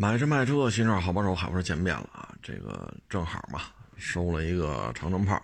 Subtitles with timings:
[0.00, 2.34] 买车卖车，新车好帮手，海博士见面了啊！
[2.42, 3.64] 这个正好嘛，
[3.98, 5.38] 收了一个长城炮，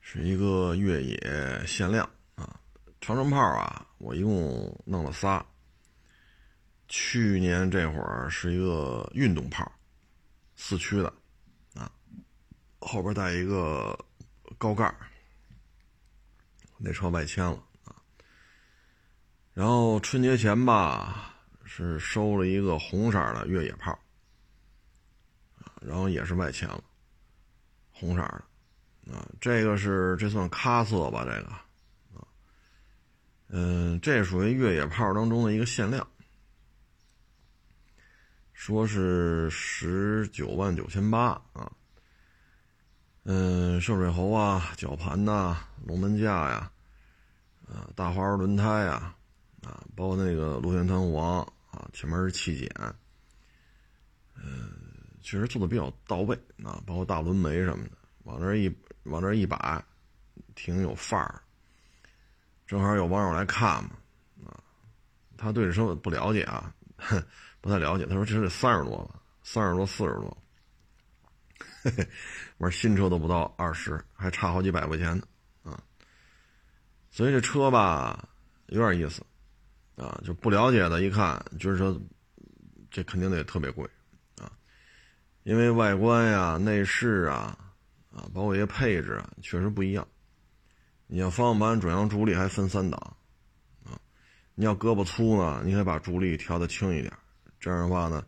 [0.00, 2.58] 是一个越野限量啊。
[3.02, 5.44] 长城炮啊，我一共弄了仨。
[6.88, 9.70] 去年这会儿是一个运动炮，
[10.56, 11.12] 四驱的
[11.74, 11.92] 啊，
[12.78, 13.94] 后边带一个
[14.56, 14.90] 高盖
[16.78, 17.92] 那车外迁了啊。
[19.52, 21.34] 然后春节前吧。
[21.70, 23.96] 是收了一个红色的越野炮，
[25.82, 26.82] 然后也是外迁了，
[27.92, 31.26] 红色的，啊，这个是这算咖色吧？
[31.26, 31.48] 这个，
[32.18, 32.26] 啊，
[33.48, 36.04] 嗯，这属于越野炮当中的一个限量，
[38.54, 41.70] 说是十九万九千八啊，
[43.24, 46.72] 嗯，涉水喉啊，绞盘呐，龙门架呀，
[47.68, 49.14] 啊，大花轮胎呀，
[49.62, 51.46] 啊，包括那个螺旋弹簧。
[51.70, 52.70] 啊，前面是气减，
[54.34, 54.70] 嗯，
[55.20, 57.90] 确实做的比较到位啊，包括大轮眉什么的，
[58.24, 59.84] 往这一往这一摆，
[60.54, 61.42] 挺有范儿。
[62.66, 63.90] 正好有网友来看嘛，
[64.46, 64.60] 啊，
[65.36, 66.74] 他对这车不了解啊，
[67.60, 68.06] 不太了解。
[68.06, 70.36] 他说这是三十多了，三十多四十多，
[71.82, 72.08] 嘿嘿，
[72.58, 75.82] 我说新车都不到二十，还差好几百块钱呢，啊，
[77.10, 78.28] 所以这车吧
[78.66, 79.24] 有点意思。
[79.98, 82.00] 啊，就不了解的，一看就是说，
[82.88, 83.84] 这肯定得特别贵，
[84.36, 84.48] 啊，
[85.42, 87.58] 因为外观呀、内饰啊，
[88.12, 90.06] 啊，包括一些配置啊，确实不一样。
[91.08, 93.16] 你要方向盘转向助力还分三档，
[93.84, 93.98] 啊，
[94.54, 97.12] 你要胳膊粗呢，你可以把助力调的轻一点，
[97.58, 98.24] 这样的话呢，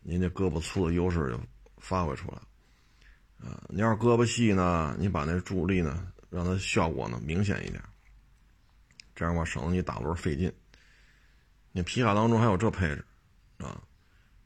[0.00, 1.40] 您这胳膊粗的优势就
[1.78, 7.80] 发挥出来，啊，你要是胳膊细呢，你把那助力呢，让它效果呢明显一点，
[9.14, 10.52] 这样的话省得你打轮费劲。
[11.76, 13.04] 你皮卡当中还有这配置，
[13.58, 13.82] 啊，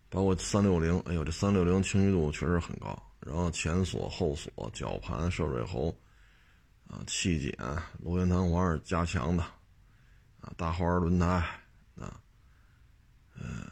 [0.08, 2.98] 包括三六零，哎呦，这三六零清晰度确实很高。
[3.20, 5.94] 然后前锁、后锁、绞盘、涉水喉，
[6.88, 7.52] 啊，气减、
[7.98, 9.42] 螺旋弹簧是加强的，
[10.40, 11.26] 啊，大花轮胎，
[12.00, 12.18] 啊，
[13.38, 13.62] 嗯，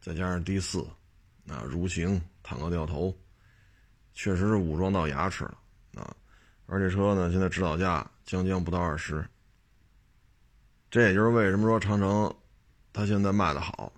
[0.00, 0.86] 再加上 D 四，
[1.48, 3.12] 啊，如行、坦克掉头，
[4.14, 5.58] 确实是武装到牙齿了，
[5.96, 6.14] 啊，
[6.66, 9.28] 而这车呢，现在指导价将将不到二十。
[10.90, 12.34] 这也就是为什么说长城，
[12.92, 13.92] 它现在卖的好。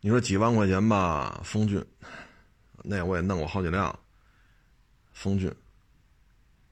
[0.00, 1.84] 你说几万块钱吧，风骏，
[2.84, 3.98] 那我也弄过好几辆。
[5.12, 5.52] 风骏，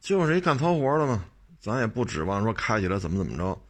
[0.01, 1.25] 就是一干糙活的嘛，
[1.61, 3.61] 咱也不指望说开起来怎么怎么着。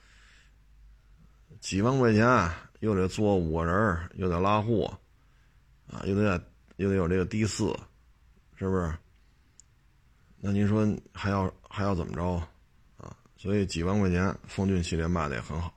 [1.60, 2.50] 几万块钱
[2.81, 4.99] 又得坐五个人，又得拉货，
[5.91, 6.43] 啊，又得
[6.76, 7.75] 又得有这个 D 四，
[8.56, 8.94] 是不是？
[10.38, 12.43] 那您说还要还要怎么着？
[13.40, 15.74] 所以几万块钱，风骏系列卖的也很好。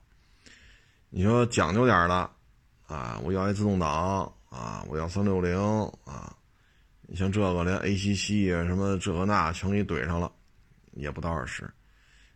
[1.09, 2.29] 你说讲究点的，
[2.87, 5.57] 啊，我要一自动挡啊，我要三六零
[6.03, 6.35] 啊，
[7.03, 10.29] 你像这个连 ACC 啊什么这个那全给你怼上了，
[10.91, 11.73] 也不到二十。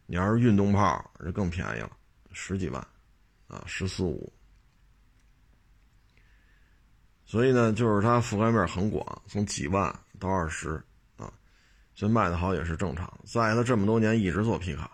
[0.05, 1.91] 你要是运动炮，就更便宜了，
[2.31, 2.81] 十几万，
[3.49, 4.31] 啊，十四五。
[7.25, 10.81] 所以呢，就是它覆盖面很广，从几万到二十
[11.17, 11.29] 啊，
[11.95, 13.13] 所以卖的好也是正常。
[13.25, 14.89] 在它这么多年一直做皮卡。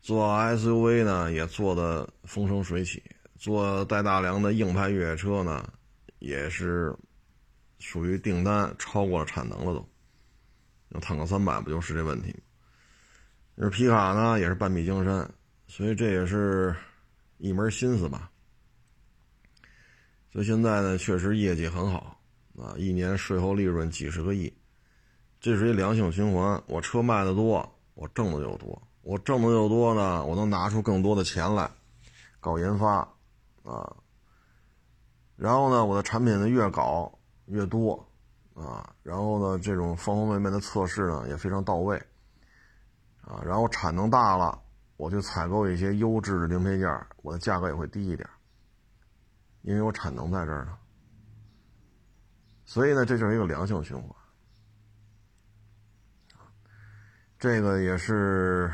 [0.00, 2.98] 做 SUV 呢，也做的风生水起；
[3.36, 5.70] 做带大梁的硬派越野车呢，
[6.18, 6.94] 也是
[7.78, 9.88] 属于订单超过了产能了都。
[10.88, 12.34] 那坦克三百不就是这问题？
[13.56, 15.30] 就是皮卡呢，也是半壁江山，
[15.68, 16.74] 所以这也是
[17.36, 18.30] 一门心思吧。
[20.32, 22.18] 所以现在呢，确实业绩很好
[22.56, 24.50] 啊，一年税后利润几十个亿，
[25.40, 26.62] 这是一良性循环。
[26.66, 28.80] 我车卖的多，我挣的就多。
[29.02, 31.70] 我挣的又多呢，我能拿出更多的钱来
[32.38, 32.98] 搞研发
[33.64, 33.96] 啊。
[35.36, 38.06] 然后呢，我的产品呢越搞越多
[38.52, 38.94] 啊。
[39.02, 41.96] 然后呢，这种方方面面的测试呢也非常到位
[43.22, 43.40] 啊。
[43.42, 44.60] 然后产能大了，
[44.98, 48.28] 我就采购一些优质的零配件，我的价格也会低一点，
[49.62, 50.76] 因为我产能在这儿呢。
[52.66, 54.14] 所以呢，这就是一个良性循环
[57.38, 58.70] 这个也是。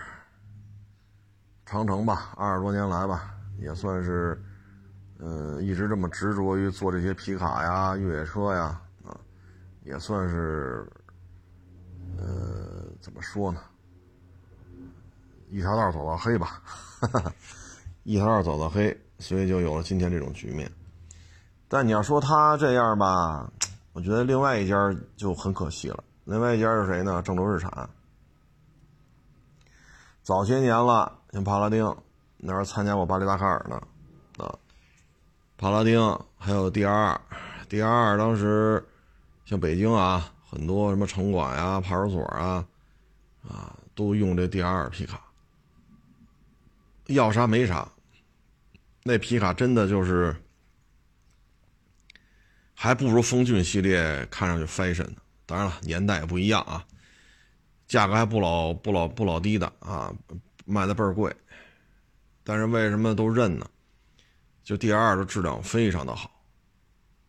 [1.67, 4.41] 长城吧，二十多年来吧，也算是，
[5.19, 9.19] 呃，一直这么执着于做这些皮卡呀、越野车呀，啊，
[9.83, 10.89] 也算是，
[12.17, 13.61] 呃，怎么说呢？
[15.51, 16.63] 一条道走到黑吧，
[18.05, 20.71] 一条道走到黑，所以就有了今天这种局面。
[21.67, 23.51] 但你要说他这样吧，
[23.93, 26.05] 我觉得另外一家就很可惜了。
[26.25, 27.21] 另外一家是谁呢？
[27.23, 27.91] 郑州日产。
[30.23, 31.85] 早些年了，像帕拉丁，
[32.39, 33.77] 那时候参加过巴黎达喀尔呢，
[34.39, 34.59] 啊，
[35.59, 36.01] 帕拉丁，
[36.39, 37.21] 还有 D R
[37.69, 38.83] D R 当时
[39.45, 42.67] 像北京啊，很多什么城管呀、派出所啊，
[43.47, 45.21] 啊，都用这 D R 皮卡。
[47.09, 47.87] 要啥没啥，
[49.03, 50.35] 那皮卡真的就是，
[52.75, 55.17] 还不如风骏系列看上去 fashion 呢。
[55.45, 56.83] 当然了，年代也不一样啊，
[57.87, 60.11] 价格还不老不老不老低的啊，
[60.67, 61.35] 卖的倍儿贵。
[62.45, 63.67] 但是为什么都认呢？
[64.63, 66.31] 就 D R 的质量非常的好，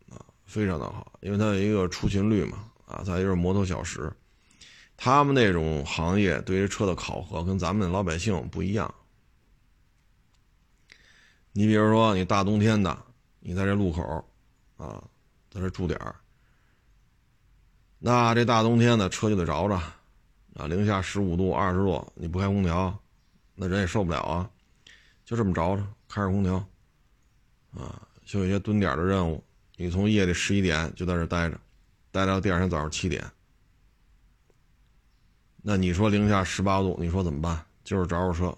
[0.09, 4.11] 啊，非常的好，因为它有一个出勤率嘛，啊，再就是摩托小时，
[4.95, 8.93] 他们那种行业对于车的考核跟咱们老百姓不一样。
[11.51, 12.95] 你比如说，你大冬天的，
[13.39, 14.03] 你在这路口，
[14.77, 15.03] 啊，
[15.49, 16.15] 在这住点儿，
[17.99, 19.75] 那这大冬天的车就得着着，
[20.55, 22.99] 啊，零下十五度、二十度，你不开空调，
[23.59, 24.49] 那人也受不了啊，
[25.25, 26.57] 就这么着着，开着空调，
[27.73, 29.43] 啊，就有些蹲点的任务，
[29.75, 31.59] 你从夜里十一点就在这待着，
[32.11, 33.25] 待到第二天早上七点，
[35.63, 37.65] 那你说零下十八度，你说怎么办？
[37.83, 38.55] 就是着着车，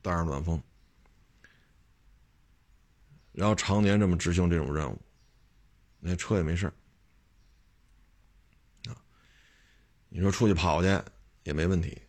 [0.00, 0.58] 带上暖风。
[3.32, 4.98] 然后常年这么执行这种任务，
[6.00, 6.72] 那车也没事。
[10.08, 10.88] 你说出去跑去
[11.42, 12.00] 也没问题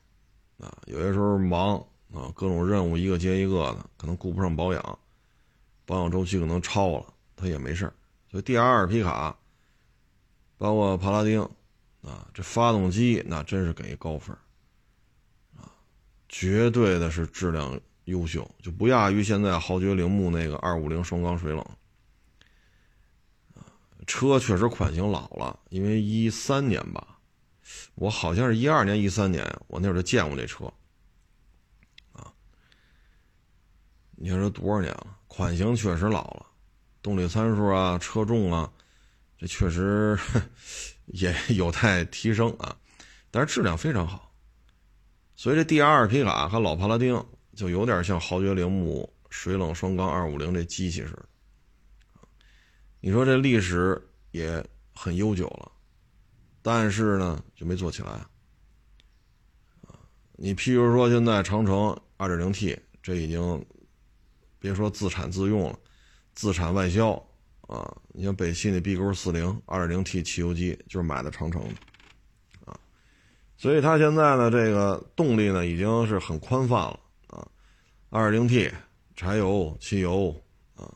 [0.57, 0.77] 啊。
[0.85, 4.99] 有些时候忙啊，各种任务一个接一个的，可能顾不上保养，
[5.85, 7.91] 保养周期可能超了，它也没事
[8.29, 9.37] 所以 D R 皮卡，
[10.57, 11.41] 包括帕拉丁
[12.01, 14.35] 啊，这发动机那真是给高分
[15.57, 15.71] 啊，
[16.29, 17.79] 绝对的是质量。
[18.07, 21.65] 优秀就不亚于现在豪爵铃木那个二五零双缸水冷，
[24.05, 27.17] 车确实款型老了，因为一三年吧，
[27.95, 30.65] 我好像是一二年、一三年，我那会儿就见过这车，
[32.11, 32.33] 啊，
[34.15, 35.17] 你说这多少年了？
[35.27, 36.45] 款型确实老了，
[37.01, 38.71] 动力参数啊、车重啊，
[39.37, 40.17] 这确实
[41.07, 42.75] 也 有待提升啊，
[43.31, 44.31] 但是质量非常好，
[45.35, 47.23] 所以这 D R 皮卡和老帕拉丁。
[47.55, 51.25] 就有点像豪爵铃木水冷双缸二五零这机器似的，
[52.99, 54.01] 你说这历史
[54.31, 55.71] 也很悠久了，
[56.63, 58.25] 但是呢就没做起来，
[60.31, 63.63] 你譬如说现在长城二点零 T 这已经
[64.63, 65.77] 别说自产自用了，
[66.35, 67.11] 自产外销
[67.67, 72.79] 啊，你像北汽那 B 勾四零二点零 T 汽油机就是买的长城的，啊，
[73.57, 77.45] 所以它现在呢这个动力呢已经是很宽泛了啊。
[78.09, 78.71] 二零 T
[79.17, 80.33] 柴油、汽油
[80.77, 80.89] 啊，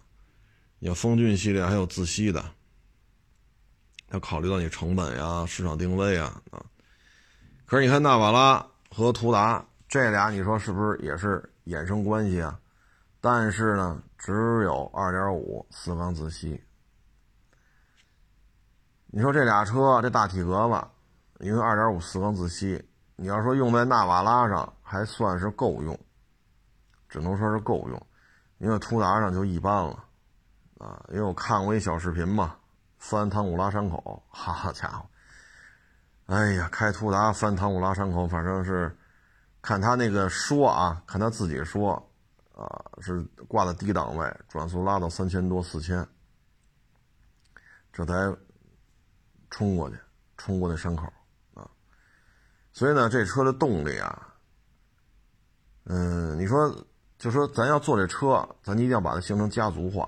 [0.79, 2.41] 你风骏系列还有自吸的，
[4.11, 6.65] 要考虑到你成本呀、市场定位啊啊。
[7.65, 12.57] 可是你看纳瓦拉和途达这俩，你说是不是也是衍生关系啊？
[13.19, 16.63] 但是呢，只有二点五四缸自吸。
[19.07, 22.83] 你说这俩车这大体格子，因为二点五四缸自吸，
[23.15, 25.97] 你要说用在纳瓦拉上还算是够用。
[27.09, 28.07] 只能说是够用，
[28.57, 30.03] 因为途达上就一般了，
[30.77, 32.57] 啊，因为我看过一小视频嘛，
[32.97, 35.09] 翻唐古拉山口，好家伙，
[36.25, 38.93] 哎呀，开途达翻唐古拉山口，反正是
[39.61, 42.06] 看他那个说啊，看他自己说，
[42.57, 46.05] 啊，是挂在低档位，转速拉到三千多四千，
[47.93, 48.13] 这才
[49.51, 49.97] 冲过去，
[50.37, 51.03] 冲过那山口
[51.53, 51.69] 啊，
[52.73, 54.33] 所以呢，这车的动力啊，
[55.85, 56.75] 嗯，你说。
[57.19, 60.07] 就说咱要做这车，咱一定要把它形成家族化，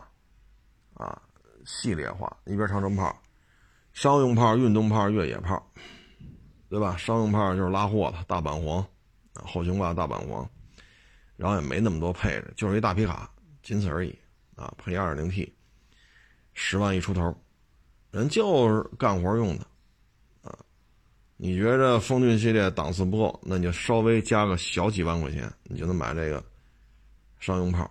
[0.94, 1.20] 啊，
[1.66, 2.38] 系列化。
[2.46, 3.20] 一边长城炮、
[3.94, 5.60] 商用炮、运动炮、越野炮，
[6.70, 6.96] 对吧？
[6.98, 8.86] 商用炮就是拉货的大板黄，
[9.44, 10.48] 后悬挂大板黄，
[11.40, 13.32] 然后也没那么多配置，就是一大皮卡，
[13.64, 14.14] 仅此而已。
[14.56, 15.50] 啊，配 2.0T，
[16.54, 17.34] 十万一出头，
[18.12, 19.66] 人就是干活用的，
[20.44, 20.54] 啊，
[21.38, 26.44] 你觉着风骏系列档次不够，那你就稍微加个小几万块钱，你就能买这个。
[27.40, 27.90] 商用炮，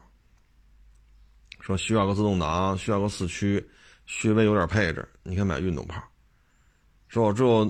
[1.63, 3.67] 说需要个自动挡，需要个四驱，
[4.05, 6.03] 稍微有点配置，你可以买运动炮。
[7.09, 7.65] 说我之后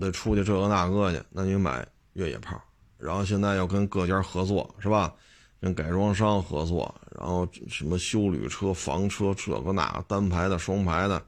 [0.00, 2.60] 得出去这个那个去，那你买越野炮。
[2.98, 5.14] 然后现在要跟各家合作，是吧？
[5.60, 11.24] 跟改装商合作，然后什么修旅车、房车，这个那个，单排的、双排的，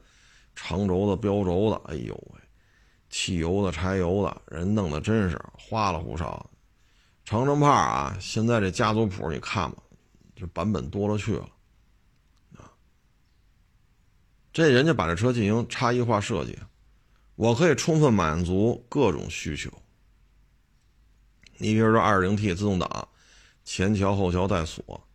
[0.53, 2.39] 长轴的、标轴的，哎呦喂，
[3.09, 6.47] 汽油的、柴油的，人弄的真是花里胡哨。
[7.25, 9.77] 长城炮啊，现在这家族谱你看吧，
[10.35, 11.49] 这版本多了去了，
[12.57, 12.69] 啊，
[14.53, 16.55] 这人家把这车进行差异化设计，
[17.35, 19.71] 我可以充分满足各种需求。
[21.57, 23.07] 你比如说二零 T 自动挡，
[23.63, 25.07] 前桥后桥带锁，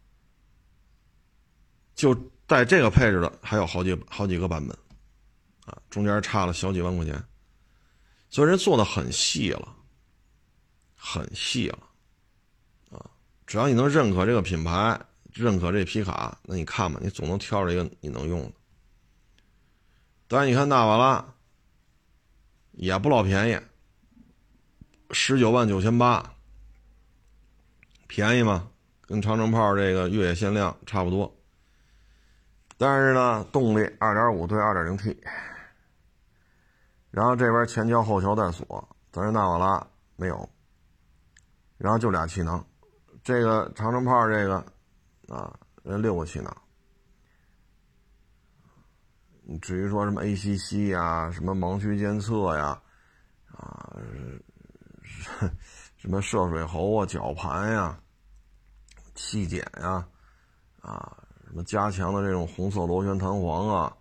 [1.94, 2.14] 就
[2.46, 4.76] 带这个配置的还有好几好几个版本，
[5.64, 7.22] 啊，中间差了小几万块钱，
[8.28, 9.76] 所以人做的很细了，
[10.96, 11.78] 很细了，
[12.90, 13.11] 啊，
[13.46, 15.00] 只要你能认可这个品牌，
[15.32, 18.52] 认可这皮卡，那你看吧，你总能挑着一个你能用的。
[20.28, 21.34] 但是你看纳瓦拉，
[22.72, 23.58] 也不老便宜，
[25.12, 26.35] 十九万九千八，
[28.09, 28.69] 便宜吗？
[29.02, 31.33] 跟长城炮这个越野限量差不多。
[32.78, 35.16] 但是呢，动力2.5对 2.0T，
[37.11, 40.49] 然后这边前桥后桥带锁，咱这纳瓦拉没有，
[41.76, 42.64] 然后就俩气囊，
[43.23, 44.57] 这个长城炮这个
[45.28, 46.57] 啊，人六个气囊。
[49.61, 52.81] 至于说什么 ACC 呀，什么盲区监测呀，
[53.49, 53.95] 啊，
[55.96, 57.98] 什么涉水喉啊、绞盘呀、
[59.14, 60.06] 气减呀，
[60.80, 63.96] 啊，什么加强的这种红色螺旋弹簧啊，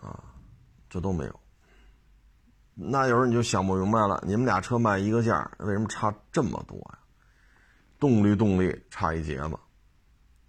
[0.00, 0.24] 啊，
[0.88, 1.40] 这都没有。
[2.74, 6.98] 那有时候你就想不明白了，你们俩车卖一个价，为什么差这么多呀？
[8.00, 9.58] 动力动力差一截子，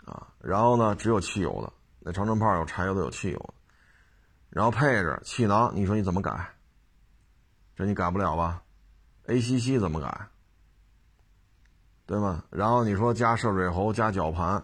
[0.05, 3.53] 啊，然后呢，只有汽油的，那长城炮有柴油的，有汽油的。
[4.49, 6.49] 然后配置气囊，你说你怎么改？
[7.75, 8.62] 这你改不了吧
[9.27, 10.27] ？ACC 怎么改？
[12.05, 12.43] 对吗？
[12.49, 14.63] 然后你说加涉水喉、加绞盘，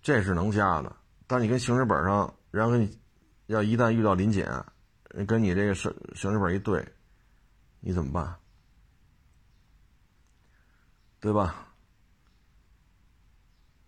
[0.00, 0.94] 这是能加的。
[1.26, 2.98] 但你跟行驶本上，然后你
[3.46, 4.48] 要一旦遇到临检，
[5.26, 6.86] 跟你这个是行驶本一对，
[7.80, 8.36] 你怎么办？
[11.20, 11.66] 对吧？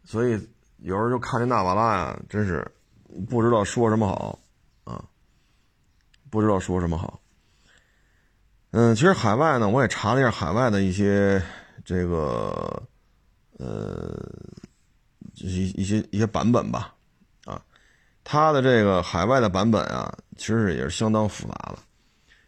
[0.05, 0.33] 所以
[0.79, 2.69] 有时候就看这纳瓦拉呀，真是
[3.29, 4.39] 不知道说什么好
[4.85, 5.05] 啊。
[6.31, 7.21] 不知道说什么好。
[8.77, 11.41] 嗯，其实海外呢，我也查了一下海外的一些
[11.85, 12.83] 这个
[13.57, 14.19] 呃
[15.35, 16.93] 一一些一些版本吧，
[17.45, 17.63] 啊，
[18.25, 21.79] 它的这个海外的版本啊，其实也是相当复杂的。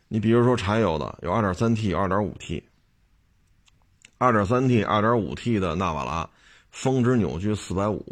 [0.09, 6.29] 你比如说柴油的有 2.3T、2.5T，2.3T、2.5T 的纳瓦拉
[6.73, 8.03] 峰值扭矩450。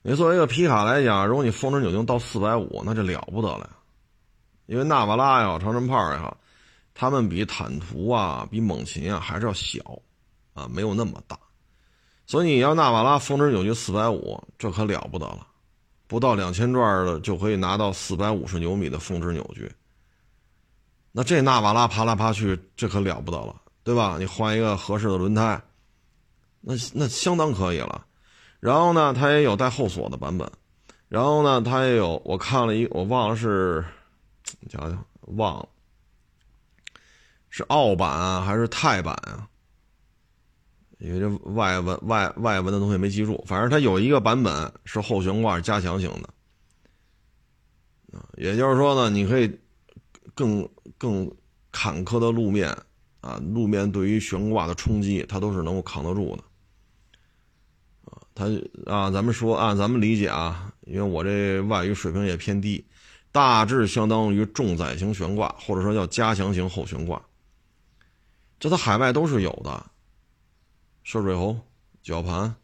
[0.00, 3.68] 你作为一个皮卡来讲，如果你峰值扭矩到450，那就了不得了。
[4.64, 6.38] 因为纳瓦拉也好，长城炮也好，
[6.94, 10.00] 他们比坦途啊，比猛禽啊还是要小，
[10.52, 11.36] 啊，没有那么大，
[12.24, 15.46] 所以你要纳瓦拉峰值扭矩四百五，这可了不得了，
[16.06, 19.70] 不到两千转的就可以拿到四百五十牛米的峰值扭矩。
[21.10, 24.16] 那这纳瓦拉爬来爬去，这可了不得了，对吧？
[24.18, 25.60] 你换一个合适的轮胎，
[26.60, 28.06] 那那相当可以了。
[28.60, 30.50] 然后呢，它也有带后锁的版本，
[31.08, 33.84] 然后呢，它也有，我看了一，我忘了是。
[34.60, 34.98] 你瞧瞧，
[35.36, 35.68] 忘了
[37.56, 39.48] 是澳版啊还是泰版啊？
[40.98, 46.28] 因为这外文外外文的东西没记住，反正它有一个版本是后悬挂加强型的，
[48.36, 49.56] 也就是说呢，你可以
[50.34, 50.68] 更
[50.98, 51.32] 更
[51.70, 52.76] 坎坷的路面
[53.20, 56.42] 啊，路面对于悬挂的冲击，它都是能够扛得住的
[58.10, 58.18] 啊。
[58.34, 58.46] 它
[58.92, 62.84] 啊，咱们说按咱们理解啊，因为我这外语水平也偏低。
[63.30, 67.22] 大致相当于重载型悬挂，或者说叫加强型后悬挂。
[68.64, 69.90] 这它海外都是有的，
[71.02, 71.60] 涉水喉、
[72.02, 72.56] 绞盘、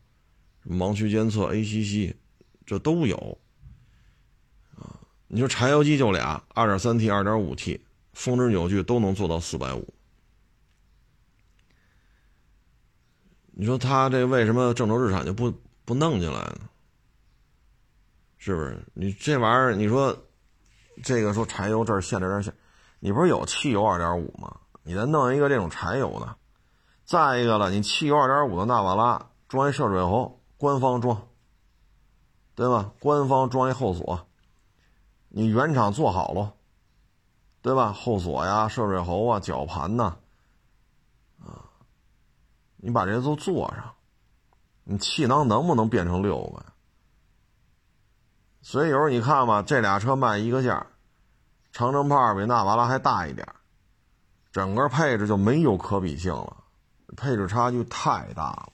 [0.66, 2.14] 盲区监测、ACC，
[2.64, 3.38] 这都有。
[4.78, 4.97] 啊，
[5.28, 7.83] 你说柴油机就俩，2.3T、2.5T，
[8.14, 9.85] 峰值扭矩都能做到450。
[13.50, 15.52] 你说它这为什么郑州日产就不
[15.85, 16.61] 不弄进来呢？
[18.38, 18.83] 是不是？
[18.95, 20.19] 你这玩意儿，你说？
[21.02, 22.54] 这个说柴油这儿限制这限，
[23.00, 24.60] 你不是有汽油二点五吗？
[24.83, 26.37] 你再弄一个这种柴油的。
[27.05, 31.27] 再一个了，你汽油二点五的纳瓦拉装一涉水喉，官方装，
[32.55, 32.93] 对吧？
[33.01, 34.29] 官方装一后锁，
[35.29, 36.55] 你原厂做好了，
[37.63, 37.93] 对吧？
[37.93, 40.17] 后锁呀、涉水喉啊、绞盘呐，
[41.41, 41.67] 啊，
[42.77, 43.93] 你把这些都做上，
[44.85, 46.65] 你气囊能不能变成六个？
[48.63, 50.87] 所以有时候你看吧，这俩车卖一个价，
[51.73, 53.49] 长城炮比纳瓦拉还大一点，
[54.52, 56.57] 整个配置就没有可比性了，
[57.16, 58.73] 配置差距太大了。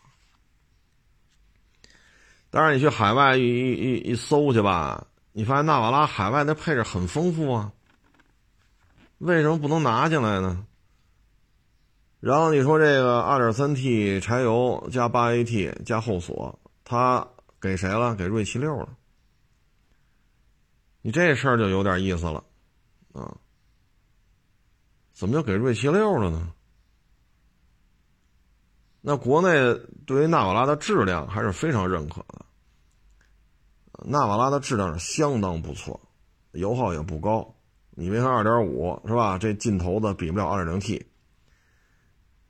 [2.51, 7.73] 但是你去海外一一一搜去吧，你发现纳瓦拉海外的配置很丰富啊，
[9.19, 10.67] 为什么不能拿进来呢？
[12.21, 17.29] 然后你说这个 2.3T 柴油加 8AT 加后锁，它
[17.61, 18.15] 给谁了？
[18.17, 18.89] 给锐七六了。
[21.03, 22.43] 你这事儿就有点意思了，
[23.13, 23.37] 啊？
[25.17, 26.53] 怎么就给锐七六了呢？
[29.01, 29.49] 那国内
[30.05, 32.45] 对于纳瓦拉的质量还是非常认可的，
[34.05, 35.99] 纳瓦拉的质量是相当不错，
[36.53, 37.55] 油耗也不高。
[37.93, 39.39] 你别看2.5是吧？
[39.39, 41.03] 这劲头子比不了 2.0T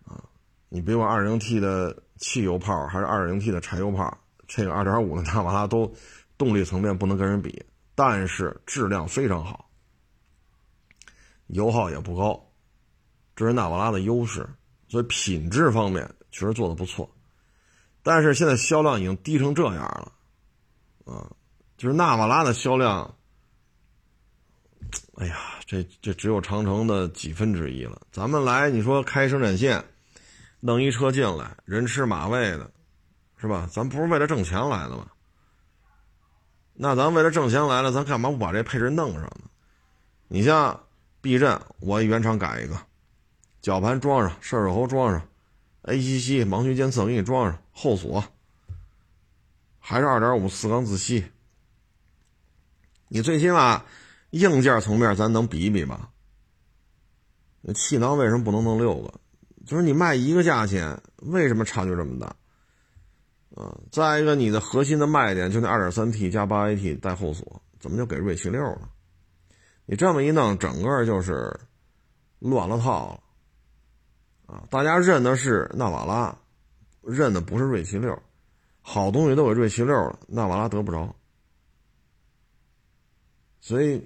[0.05, 0.25] 啊！
[0.69, 4.19] 你别管 2.0T 的汽油炮还是 2.0T 的柴油炮，
[4.49, 5.95] 这个2.5的纳瓦拉都
[6.37, 9.71] 动力层面不能跟人比，但是质量非常好，
[11.47, 12.46] 油耗也不高，
[13.37, 14.49] 这是纳瓦拉的优势。
[14.89, 17.11] 所以品质方面确实做的不错，
[18.05, 20.13] 但是现在销量已经低成这样了，
[21.05, 21.27] 啊，
[21.77, 23.13] 就是纳瓦拉的销量，
[25.17, 28.01] 哎呀，这这只有长城的几分之一了。
[28.13, 29.85] 咱们来，你说开生产线，
[30.61, 32.71] 弄一车进来，人吃马喂的，
[33.39, 33.69] 是吧？
[33.73, 35.09] 咱不是为了挣钱来的吗？
[36.75, 39.51] 那咱为了挣钱来了，咱干嘛不把这配置弄上呢？
[40.29, 40.81] 你像
[41.21, 42.86] 避震，我原厂改一个。
[43.67, 45.27] 绞盘装上，射手喉装上
[45.83, 48.23] ，ACC 盲区监测给你装上，后锁
[49.81, 51.27] 还是二点五四缸自吸。
[53.09, 53.85] 你最起码
[54.31, 56.11] 硬件层面咱能比比吧？
[57.61, 59.13] 那气囊为什么不能弄六个？
[59.67, 62.29] 就是你卖一个价钱，为什么差距这么大？
[63.61, 68.89] 啊，再一个，你的核心的卖点就那二点三 T 加八 AT 带后锁，怎么就给锐气六了？
[69.87, 71.59] 你这么一弄，整个就是
[72.39, 73.21] 乱了套了。
[74.47, 76.35] 啊，大家认的是纳瓦拉，
[77.03, 78.17] 认的不是瑞气六，
[78.81, 81.15] 好东西都给瑞气六了，纳瓦拉得不着，
[83.61, 83.99] 所以，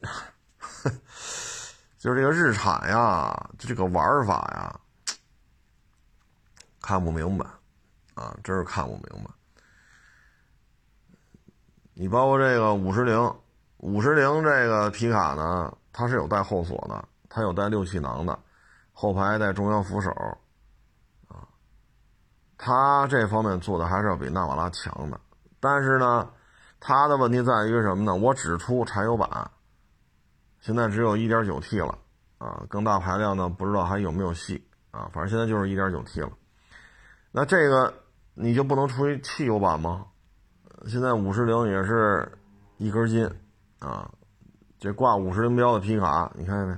[1.98, 4.80] 就是这个日产呀，这个玩法呀，
[6.80, 7.46] 看不明白，
[8.14, 9.30] 啊，真是看不明白。
[11.94, 13.34] 你包括这个五十铃，
[13.78, 18.38] 五十铃这个皮卡呢，它是有带后锁的，它有带六气囊的。
[18.92, 20.10] 后排带中央扶手，
[21.28, 21.48] 啊，
[22.56, 25.20] 它这方面做的还是要比纳瓦拉强的。
[25.58, 26.30] 但是呢，
[26.78, 28.14] 它的问题在于什么呢？
[28.14, 29.50] 我只出柴油版，
[30.60, 31.98] 现在只有一点九 T 了，
[32.38, 35.10] 啊，更大排量呢不知道还有没有戏啊。
[35.12, 36.30] 反正现在就是一点九 T 了。
[37.30, 37.94] 那这个
[38.34, 40.06] 你就不能出一汽油版吗？
[40.86, 42.30] 现在五十铃也是
[42.76, 43.24] 一根筋，
[43.78, 44.10] 啊，
[44.78, 46.76] 这挂五十铃标的皮卡，你看见没？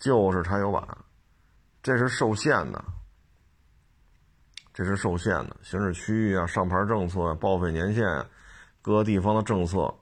[0.00, 0.82] 就是柴油版，
[1.82, 2.82] 这是受限的，
[4.72, 8.24] 这是受限的行驶区域啊，上牌政策啊报废年限，
[8.80, 9.94] 各个地方的政策，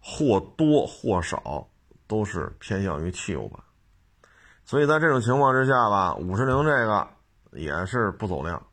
[0.00, 1.68] 或多或少
[2.06, 3.62] 都是偏向于汽油版，
[4.64, 7.06] 所以在这种情况之下吧，五十铃这个
[7.52, 8.66] 也是不走量，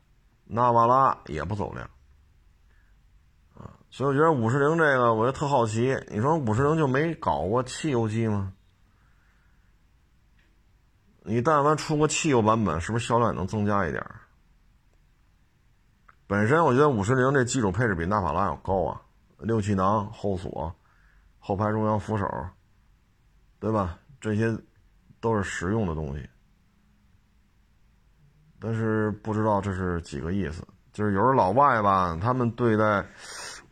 [0.46, 1.86] 纳瓦拉也不走量，
[3.54, 8.54] 啊，所以我觉得五十铃这个，我就特好奇，你说五十铃就没搞过汽油机吗？
[11.28, 14.00] 你但凡出个汽油版本，是不是销量也能增加一点？
[16.28, 19.02] 本身我觉得五十铃这基础配置比纳法拉要高啊，
[19.38, 20.72] 六气囊、后锁、
[21.40, 22.24] 后排中央扶手，
[23.58, 23.98] 对吧？
[24.20, 24.56] 这些
[25.20, 26.28] 都是实用的东西。
[28.60, 33.04] 但是不知道这是几个意思，就是有时候老外吧，他们对待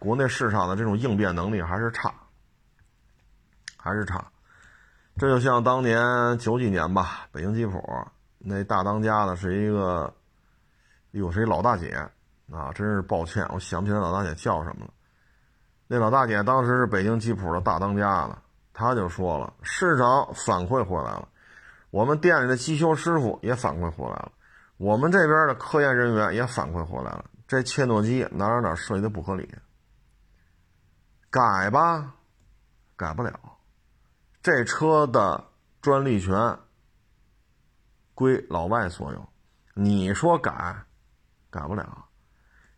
[0.01, 2.13] 国内市场的这种应变能力还是差，
[3.77, 4.29] 还是差。
[5.17, 7.81] 这就像当年九几年吧，北京吉普
[8.39, 10.13] 那大当家的是一个，
[11.13, 11.97] 有谁老大姐
[12.53, 12.73] 啊？
[12.75, 14.91] 真是抱歉，我想不起来老大姐叫什么了。
[15.87, 18.37] 那老大姐当时是北京吉普的大当家的，
[18.73, 21.29] 她就说了，市场反馈回来了，
[21.91, 24.33] 我们店里的机修师傅也反馈回来了，
[24.79, 29.49] 我们这边的科研人员也反馈回来了，这切诺基哪哪哪设计的不合理，
[31.31, 32.15] 改吧，
[32.97, 33.33] 改不了。
[34.45, 35.43] 这车的
[35.81, 36.59] 专利权
[38.15, 39.27] 归老外所有，
[39.73, 40.85] 你说改，
[41.49, 42.05] 改不了。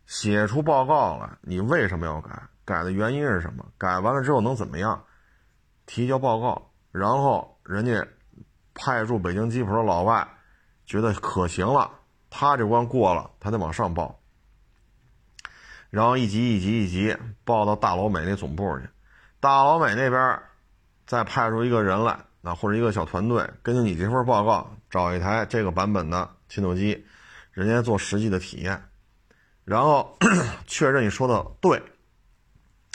[0.05, 2.41] 写出报告来，你为什么要改？
[2.63, 3.65] 改的原因是什么？
[3.77, 5.03] 改完了之后能怎么样？
[5.85, 8.07] 提交报告，然后人家
[8.73, 10.25] 派驻北京吉普的老外
[10.85, 11.91] 觉得可行了，
[12.29, 14.21] 他这关过了，他得往上报，
[15.89, 18.87] 然后一级一级一级报到大老美那总部去，
[19.41, 20.41] 大老美那边。
[21.07, 27.05] 再派出一个人来，那或者一个小团队，根据你这份报告找一台这个版本的切诺基，
[27.51, 28.83] 人家做实际的体验，
[29.63, 30.17] 然后
[30.67, 31.81] 确认你说的对，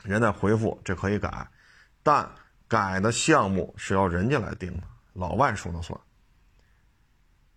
[0.05, 1.49] 人再回复这可以改，
[2.03, 2.29] 但
[2.69, 4.83] 改的项目是要人家来定的，
[5.15, 5.99] 老外说了算。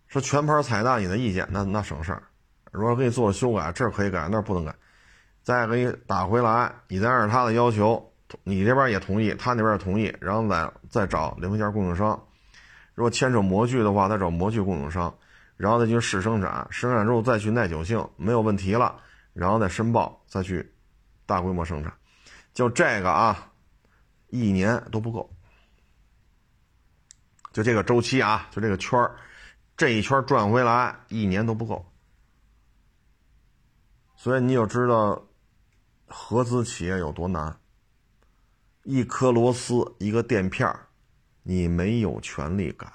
[0.08, 2.22] 说全盘采纳你的意见，那那省事儿。
[2.70, 4.74] 如果给你做了修改，这儿可以改，那儿不能改，
[5.42, 8.12] 再给你打回来，你再按照他的要求。
[8.44, 12.20] 你这边也同意，他那边也同意，然后再再找零配件供应商。
[12.94, 15.14] 如果牵扯模具的话，再找模具供应商，
[15.56, 19.00] 然后再去试生产，生产之后再去耐久性没有问题了，
[19.32, 20.72] 然后再申报，再去
[21.26, 21.92] 大规模生产，
[22.54, 23.52] 就这个啊，
[24.28, 25.30] 一年都不够。
[27.52, 28.98] 就这个周期啊，就这个圈
[29.76, 31.84] 这一圈转回来一年都不够。
[34.14, 35.22] 所以你就知道
[36.06, 37.54] 合资企业有多难。
[38.86, 40.72] 一颗螺丝，一个垫片
[41.42, 42.86] 你没有权利改。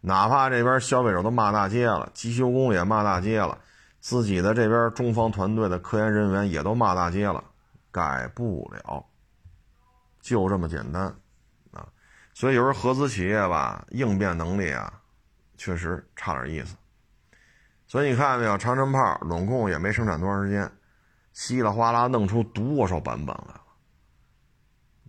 [0.00, 3.58] 哪怕这边消费者都骂大街了，机修工也骂大街了，
[4.00, 7.42] 自己的这边中方团队的科研人员也都骂大街了，
[7.90, 9.04] 改不了，
[10.20, 11.12] 就这么简单
[11.72, 11.88] 啊！
[12.32, 15.00] 所以有时候合资企业吧，应变能力啊，
[15.56, 16.76] 确实差点意思。
[17.88, 20.70] 所以你看没有，长城炮拢共也没生产多长时间，
[21.32, 23.60] 稀里哗啦弄出多少版本来了，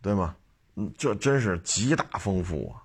[0.07, 0.33] 对吗？
[0.75, 2.79] 嗯，这真是极大丰富啊！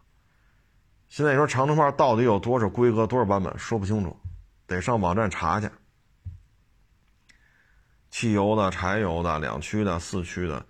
[1.08, 4.16] 现在你说长城炮到底有多少规格、多少版本，说不清楚，
[4.66, 5.70] 得上网站查去。
[8.10, 10.66] 汽油的、柴油的、两驱的、四驱的、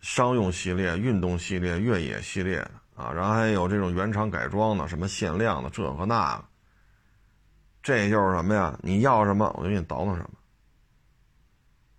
[0.00, 6.44] 商用系列、运动系列、越野系列的啊，然后还有这种原厂改装的，什么限量的，这和那个。
[7.82, 8.78] 这就是什么呀？
[8.80, 10.30] 你要什么，我就给你倒腾什么。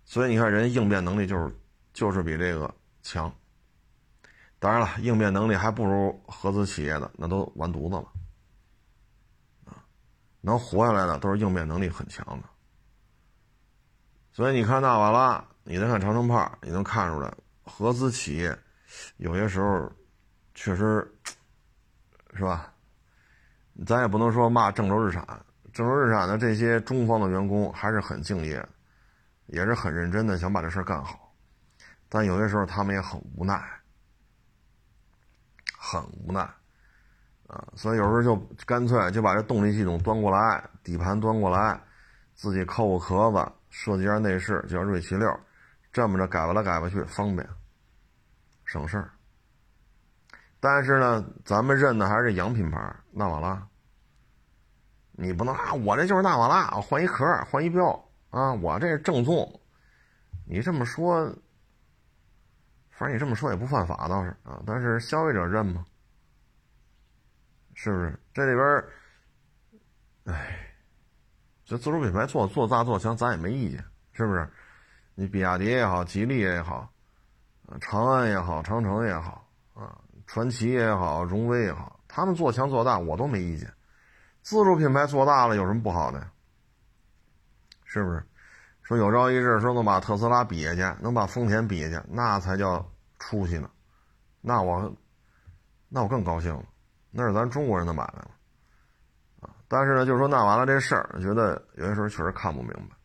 [0.06, 1.54] 所以你看，人应变能力就是
[1.92, 3.30] 就是比这个强。
[4.60, 8.04] 当然了，应变能力还不如合资企业的，那都完犊子了。
[9.64, 9.82] 啊，
[10.42, 12.48] 能活下来的都是应变能力很强的。
[14.30, 18.56] 所以你看纳瓦拉，你再看长城炮，你能看出来，合资企业
[19.16, 19.90] 有些时候
[20.54, 21.10] 确实
[22.34, 22.70] 是吧？
[23.86, 25.26] 咱也不能说骂郑州日产，
[25.72, 28.62] 郑州日产的这些中方的员工还是很敬业，
[29.46, 31.34] 也是很认真的想把这事干好，
[32.10, 33.79] 但有些时候他们也很无奈。
[35.82, 36.42] 很无奈，
[37.46, 41.80] 啊，所以有时候就干脆就把这动力系统端过来，底盘端过来，
[42.34, 45.26] 自己扣个壳子，设计下内饰，叫瑞气六，
[45.90, 47.48] 这么着改吧来改吧去，方便，
[48.66, 49.10] 省事儿。
[50.60, 53.66] 但是呢，咱们认的还是洋品牌纳瓦拉，
[55.12, 57.88] 你不能啊，我这就是纳瓦拉，换一壳，换一标
[58.28, 59.60] 啊，我这是正宗，
[60.46, 61.34] 你这么说。
[63.00, 65.86] 反正你这么说也不犯法倒是啊，但是消费者认吗？
[67.72, 68.20] 是不是？
[68.34, 68.84] 这里边
[70.26, 70.70] 哎，
[71.64, 73.82] 这自主品牌做做大做强，咱也没意见，
[74.12, 74.46] 是不是？
[75.14, 76.92] 你比亚迪也好，吉利也好，
[77.80, 83.72] 长安也好，长城也好，啊，传祺也好，荣威也好，他们做强做大，我都没意见。
[84.42, 86.30] 自主品牌做大了有什么不好的？
[87.86, 88.22] 是不是？
[88.82, 92.89] 说有朝一日说能把特斯拉比下去，能把丰田比下去，那才叫
[93.20, 93.70] 出息呢。
[94.40, 94.92] 那我，
[95.88, 96.64] 那我更高兴了。
[97.12, 98.30] 那是咱中国人的买卖了，
[99.40, 99.50] 啊！
[99.68, 102.96] 但是呢，就是说那完了这事儿，觉得有些时候确实看不明白，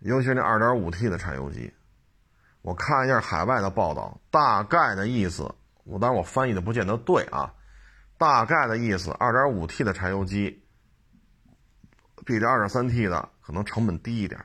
[0.00, 1.72] 尤其是那 2.5T 的柴油机，
[2.62, 7.54] 我看一下海外的报道，大概的意思，我当然我翻译的不见得对啊，
[8.18, 10.62] 大概的意思，2.5T 的柴油机。
[12.26, 14.44] 比这 2.3T 的可能成本低一点，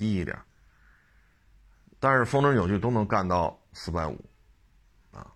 [0.00, 0.34] 低一点，
[1.98, 4.18] 但是峰值扭矩都能干到四百五，
[5.12, 5.30] 啊，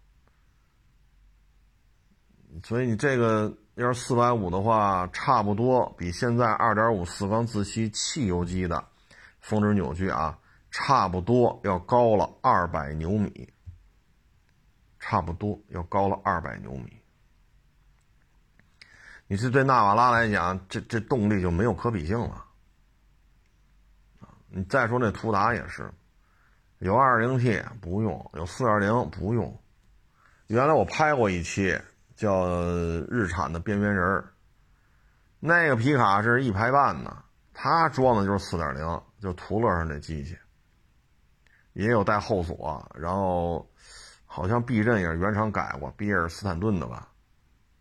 [2.63, 8.83] 所以你这个要是四百五的话，差不多比现在2.5四缸自吸汽油机的
[9.39, 10.39] 峰值扭矩啊，
[10.71, 13.53] 差不多要高了二百牛米，
[14.99, 17.03] 差不多要高了二百牛米。
[19.27, 22.47] 你是对纳瓦拉来讲，这这动力就没有可比性了，
[24.57, 25.93] 你再说那途达也是，
[26.79, 29.61] 有二零 T 不用，有四点零不用。
[30.47, 31.77] 原来我拍过一期
[32.15, 32.47] 叫
[33.09, 34.25] 日产的边缘人
[35.41, 40.39] 那个皮卡是一排半呢，它装的就是四点零，就途乐上那机器，
[41.73, 43.69] 也有带后锁，然后
[44.25, 47.09] 好像避震也是原厂改过，比尔斯坦顿的吧，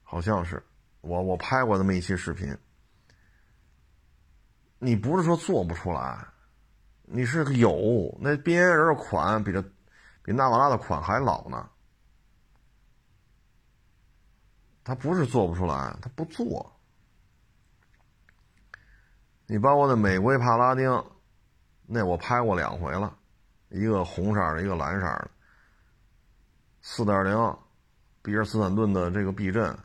[0.01, 0.63] 好像是。
[1.01, 2.57] 我我拍过那么一期视频，
[4.79, 6.25] 你不是说做不出来，
[7.03, 9.61] 你是有那边缘人的款比这
[10.23, 11.69] 比纳瓦拉的款还老呢，
[14.83, 16.73] 他不是做不出来，他不做。
[19.45, 21.03] 你包括那美国帕拉丁，
[21.85, 23.15] 那我拍过两回了，
[23.69, 25.31] 一个红色的，一个蓝色的，
[26.81, 27.57] 四点零，
[28.21, 29.77] 比尔斯坦顿的这个避震。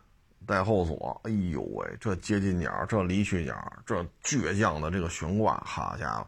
[0.47, 3.55] 带后锁，哎呦喂，这接近角，这离去角，
[3.85, 6.27] 这倔强的这个悬挂，好家伙，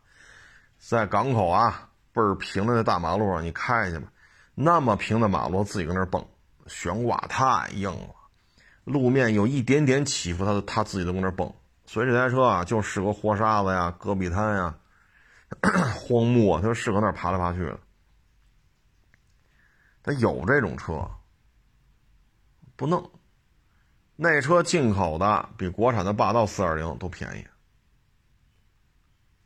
[0.81, 4.11] 在港口啊，倍儿平的那大马路上你开去吧，
[4.55, 6.27] 那么平的马路自己搁那蹦，
[6.67, 8.15] 悬挂太硬了，
[8.85, 14.75] 路面有一点点起伏，它它自己都搁那蹦，所以这台车啊，就适合活沙子呀、戈壁滩呀、
[15.95, 17.79] 荒漠，它就适合那儿爬来爬去的。
[20.03, 21.09] 它有这种车，
[22.75, 23.11] 不弄。
[24.17, 27.47] 那车进口的比国产的霸道四二零都便宜。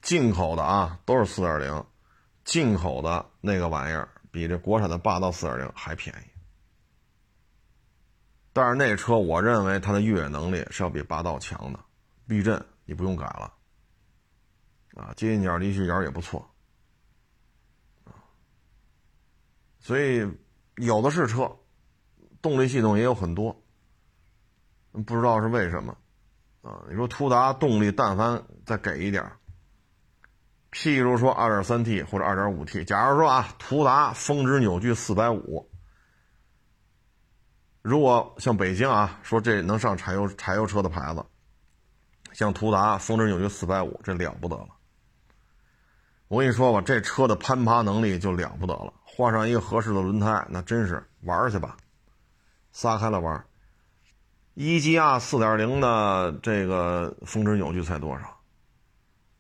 [0.04, 1.86] 进口的啊，都是四点零，
[2.44, 6.30] 进口的那个玩意儿比这国产的霸道四点零还便宜。
[8.52, 11.80] 但是那车，我认为它的越野能力是要比霸道强的，
[12.28, 13.54] 避震你不用改了，
[14.94, 16.54] 啊，接近角离去角也不错，
[19.80, 20.30] 所以
[20.76, 21.50] 有的是车，
[22.42, 23.58] 动力系统也有很多，
[24.92, 25.96] 不知道是为什么，
[26.60, 29.24] 啊，你说途达动力但凡再给一点
[30.74, 35.64] 譬如说 2.3T 或者 2.5T，假如说啊，途达峰值扭矩450。
[37.80, 41.24] 如果像北京啊，说这能上柴油柴油车的牌子，
[42.32, 44.68] 像途达峰值扭矩四百五，这了不得了。
[46.26, 51.76] 我跟你说吧，这车的攀爬能力就了不得了，换上一个合适的轮胎，那真是玩去吧，
[52.72, 53.46] 撒开了玩。
[54.54, 58.33] 一 G R 四点零的这个峰值扭矩才多少？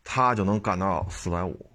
[0.04, 1.70] 它就能干到四百五。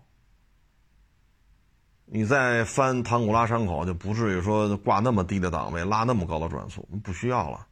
[2.05, 7.67] 你再翻唐古拉山口，就不至于说挂那么低的档位，拉那么高的转速，不需要了。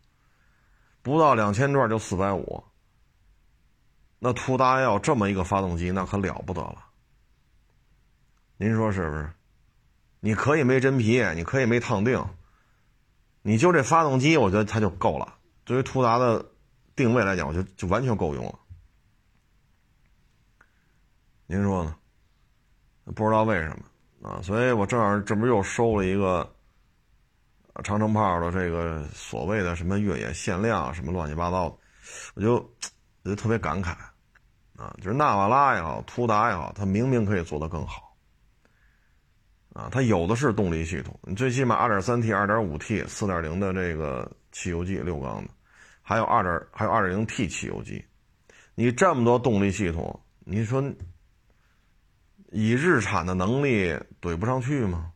[1.02, 2.64] 不到两千转就四百五，
[4.20, 6.84] 那途达要这么一个发动机，那可了不得了。
[8.58, 9.32] 您说是不是？
[10.20, 12.24] 你可以没真皮，你可以没烫定，
[13.42, 15.36] 你就这发动机，我觉得它就够了。
[15.64, 16.46] 对于途达的
[16.96, 18.60] 定位来讲，我觉得就完全够用了。
[21.48, 21.96] 您说呢？
[23.16, 23.78] 不知道为什么。
[24.30, 26.52] 啊，所以我正好这不又收了一个
[27.84, 31.78] 长城炮的这个所谓的什么越野限量什么乱七八糟的，
[32.34, 32.56] 我就
[33.24, 33.92] 我就特别感慨
[34.76, 38.18] 啊，就是纳瓦拉也好，途达也好，它明明可以做得更好
[39.74, 45.52] 啊，它有的是动力系统，你最起码 2.3T、2.5T、4.0的这个汽油机六缸的，
[46.02, 48.04] 还有2点还有 2.0T 汽油机，
[48.74, 50.84] 你这么多动力系统，你说？
[52.50, 55.12] 以日产的能力怼不上去吗？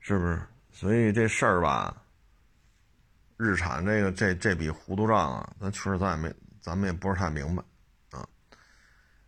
[0.00, 0.42] 是不是？
[0.70, 2.02] 所以这事儿吧，
[3.36, 7.62] 日产这个这这笔糊涂账啊，咱确实咱也没，咱们也不是太明白
[8.10, 8.26] 啊。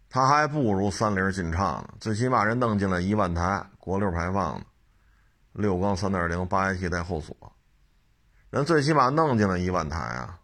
[0.08, 4.66] 他还不如三菱劲畅呢，最起码人弄进来一万台国六排放的
[5.52, 7.34] 六缸三点零八 AT 带后锁，
[8.50, 10.40] 人最起码弄进来一万台啊，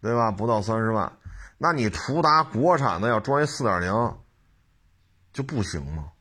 [0.00, 0.30] 对吧？
[0.30, 1.10] 不到三十万。
[1.58, 4.18] 那你途达国产的要装一四点零，
[5.32, 6.12] 就不行吗？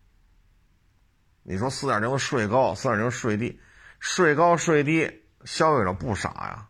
[1.44, 3.62] 你说四点零的税高，四点零税低，
[4.00, 6.68] 税高税低，消费者不傻呀。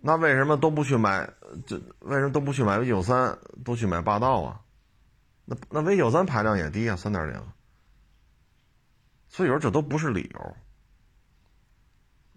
[0.00, 1.30] 那为什么都不去买？
[1.66, 4.62] 这为什么都不去买 V 九三，都去买霸道啊？
[5.44, 7.40] 那那 V 九三排量也低啊，三点零。
[9.28, 10.56] 所以说这都不是理由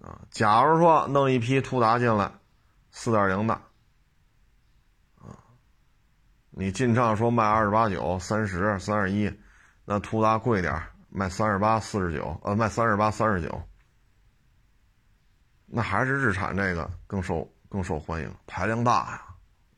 [0.06, 0.22] 啊。
[0.30, 2.32] 假如说弄一批途达进来，
[2.92, 3.62] 四点零的。
[6.58, 9.30] 你进账说卖二十八九、三十、三十一，
[9.84, 13.62] 那途达贵点卖三十八、四十九，呃，卖三十八、三十九，
[15.66, 19.26] 那还是日产这个更受更受欢迎，排量大呀，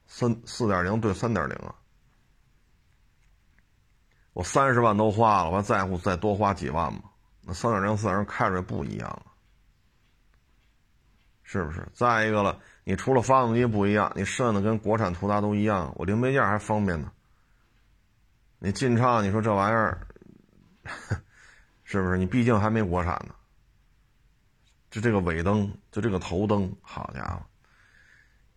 [0.06, 1.74] 三四点零对三点零啊，
[4.34, 7.02] 我三十万都花了，我还在乎再多花几万吗？
[7.42, 9.34] 那三点零、四点零开出来不一样啊，
[11.42, 11.90] 是不是？
[11.96, 12.60] 再一个了。
[12.88, 17.12] 你除了发动机不一样，你剩的跟国产途达都一样，我零配件还方便呢。
[18.60, 20.08] 你进畅，你说这玩意儿
[21.84, 22.18] 是不是？
[22.18, 23.36] 你毕竟还没国产呢。
[24.90, 27.46] 就这个尾灯，就这个头灯，好家伙！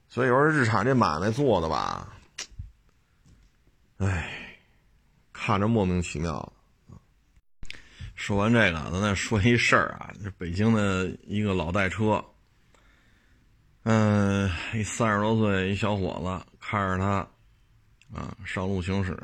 [0.09, 2.09] 所以说日产这买卖做的吧，
[3.97, 4.57] 哎，
[5.33, 6.53] 看着莫名其妙。
[8.15, 12.25] 说完这个，咱再说一事儿啊，这北京的一个老代车。
[13.85, 17.27] 嗯，一三十多岁一小伙子开着他，
[18.15, 19.17] 啊，上路行驶，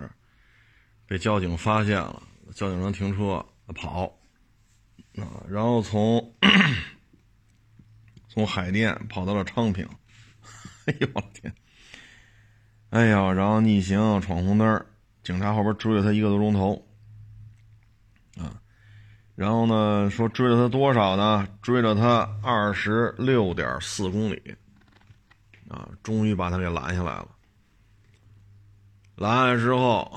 [1.07, 2.23] 被交警发现了，
[2.55, 4.05] 交警让停车跑，
[5.19, 6.35] 啊，然后从
[8.29, 9.87] 从海淀跑到了昌平，
[10.87, 11.55] 哎呦我天，
[12.91, 14.87] 哎呀，然后逆行闯红灯，
[15.23, 16.86] 警察后边追了他一个多钟头，
[19.37, 20.09] 然后呢？
[20.11, 21.47] 说追了他多少呢？
[21.61, 24.57] 追了他二十六点四公里，
[25.69, 27.29] 啊，终于把他给拦下来了。
[29.15, 30.11] 拦下来之后，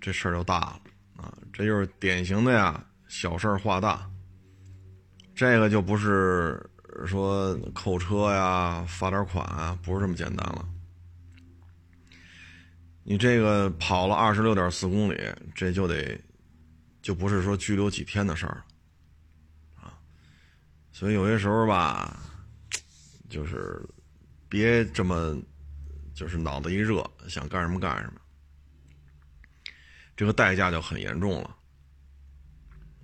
[0.00, 0.80] 这事儿就大了
[1.18, 1.30] 啊！
[1.52, 4.08] 这就是典型的呀，小事儿化大。
[5.34, 6.64] 这个就不是
[7.06, 10.66] 说扣车呀、罚点款啊，不是这么简单了。
[13.02, 15.20] 你这个跑了二十六点四公里，
[15.54, 16.18] 这就得
[17.02, 18.64] 就不是说拘留几天的事儿了
[19.82, 19.98] 啊。
[20.92, 22.16] 所以有些时候吧，
[23.28, 23.84] 就是
[24.48, 25.36] 别这么
[26.14, 28.20] 就是脑子一热想干什么干什么，
[30.16, 31.56] 这个代价就很严重了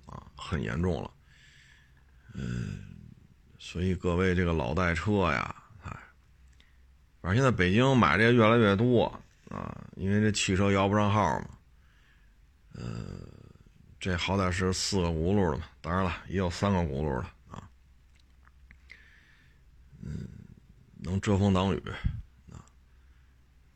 [0.05, 1.11] 啊，很严重了。
[2.35, 2.79] 嗯，
[3.57, 5.91] 所以各位这个老代车呀，哎，
[7.21, 9.05] 反正现在北京买这个越来越多
[9.49, 11.49] 啊，因为这汽车摇不上号嘛。
[12.73, 13.19] 呃，
[13.99, 17.69] 这好歹是四个轱辘的嘛，当然了，也有三个轱辘的啊。
[20.01, 20.27] 嗯，
[20.97, 21.83] 能遮风挡雨
[22.51, 22.63] 啊，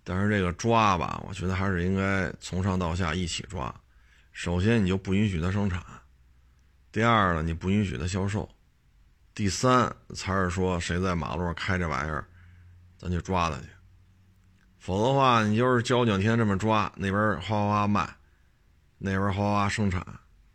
[0.03, 3.73] 但是这个抓吧，我觉得还是应该从上到下一起抓。
[4.31, 5.83] 首先，你就不允许它生产。
[6.91, 8.47] 第二呢，你不允许他销售；
[9.35, 12.25] 第三才是说谁在马路上开这玩意儿，
[12.97, 13.67] 咱就抓他去。
[14.77, 18.15] 否则的话，你就是交警天天这么抓，那边哗哗哗卖，
[19.05, 20.01] 那边哗哗生产，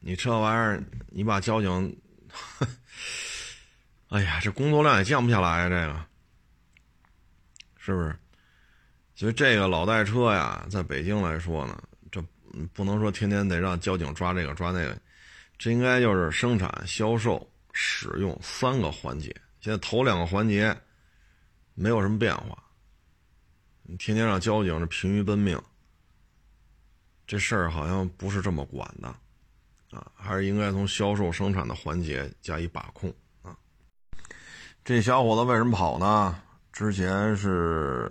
[0.00, 2.00] 你这玩意儿，你把交警，
[4.08, 6.04] 哎呀，这工作量也降不下来呀，这个
[7.76, 8.16] 是不是？
[9.14, 11.78] 所以这个老代车呀，在北京来说呢，
[12.10, 12.24] 这
[12.72, 14.98] 不能说天天得让交警抓这个抓那个。
[15.58, 19.26] 这应该就是生产、销售、使用三个环节。
[19.60, 20.74] 现在头两个环节
[21.74, 22.56] 没有什么变化，
[23.82, 25.60] 你天天让交警这疲于奔命，
[27.28, 29.08] 这事儿好像不是这么管的
[29.90, 33.12] 啊，还是应该从销售、生产的环节加以把控
[33.42, 33.54] 啊。
[34.82, 36.40] 这小伙子为什么跑呢？
[36.72, 38.10] 之前是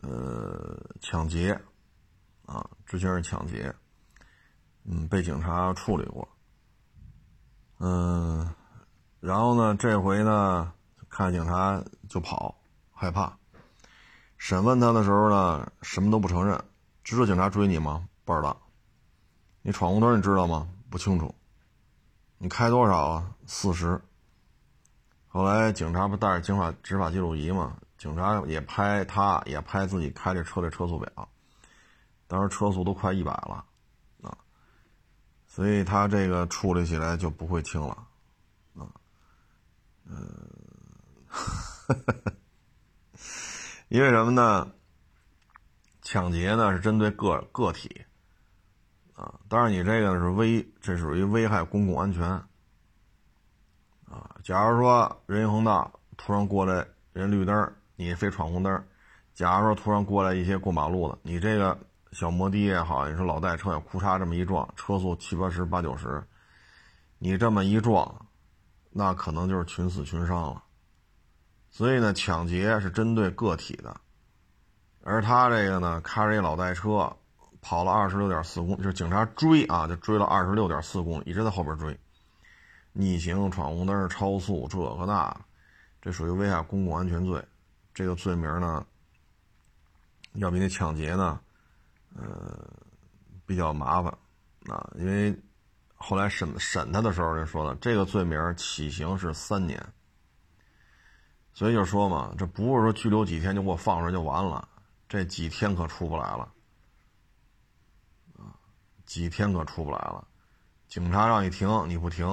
[0.00, 1.56] 呃抢劫
[2.44, 3.72] 啊，之前是抢劫，
[4.84, 6.28] 嗯，被警察处理过。
[7.78, 8.52] 嗯，
[9.20, 9.76] 然后呢？
[9.76, 10.72] 这回呢，
[11.08, 12.60] 看警察就跑，
[12.92, 13.38] 害怕。
[14.36, 16.60] 审问他的时候呢，什么都不承认。
[17.14, 18.08] 知道警察追你吗？
[18.24, 18.60] 不知道。
[19.62, 20.68] 你闯红灯，你知道吗？
[20.90, 21.34] 不清楚。
[22.38, 23.34] 你开多少啊？
[23.46, 24.00] 四十。
[25.26, 27.76] 后来警察不带着警法执法记录仪吗？
[27.96, 31.28] 警察也拍，他也拍自己开这车的车速表，
[32.26, 33.64] 当时车速都快一百了。
[34.22, 34.36] 啊
[35.46, 38.06] 所以他这个处理起来就不会轻了，
[38.76, 38.86] 啊，
[40.04, 40.48] 嗯，
[43.88, 44.70] 因为什么呢？
[46.10, 48.02] 抢劫呢是针对个个体，
[49.12, 52.24] 啊，当然你这个是危，这属于危害公共安全，
[54.06, 58.82] 啊，假如说人行横道突然过来人绿灯，你非闯红灯，
[59.34, 61.78] 假如说突然过来一些过马路的，你这个。
[62.12, 66.26] 小摩的也好，你说老带车也哭嚓这么一撞，车速七八十、八九十，
[67.18, 68.26] 你这么一撞，
[68.90, 70.64] 那可能就是群死群伤了。
[71.70, 73.94] 所以呢，抢劫是针对个体的，
[75.08, 77.10] 而他这个呢，开着一老代车，
[77.62, 81.98] 跑了二十六点四公，就是警察追啊，就追了二十六点四公里，一直在后边追，
[82.92, 85.34] 逆行、闯红灯、超速，这个那，
[86.02, 87.42] 这属于危害公共安全罪，
[87.94, 88.84] 这个罪名呢，
[90.34, 91.40] 要比那抢劫呢。
[92.16, 92.58] 呃，
[93.46, 94.12] 比较麻烦。
[94.66, 95.34] 啊，因为
[95.94, 99.80] 后来审审他的时候就说了，这个罪名起刑是三年，
[101.54, 104.68] 所以就说嘛，这不是说拘留几天就给我放出来就完了，
[105.08, 106.52] 这几天可出不来了
[108.36, 108.52] 啊，
[109.06, 110.28] 几天可出不来了，
[110.86, 112.26] 警察让你停你不停，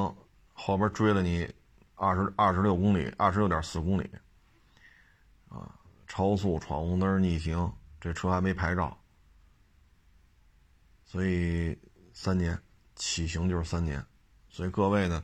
[0.51, 1.49] 后边追了你
[1.95, 4.11] 二十二十六公里，二十六点四公里
[5.47, 9.01] 啊，超速、闯红灯、逆行，这车还没牌照。
[11.05, 11.77] 所以
[12.11, 12.61] 三年
[12.95, 14.05] 起刑就是三年，
[14.49, 15.23] 所以各位呢，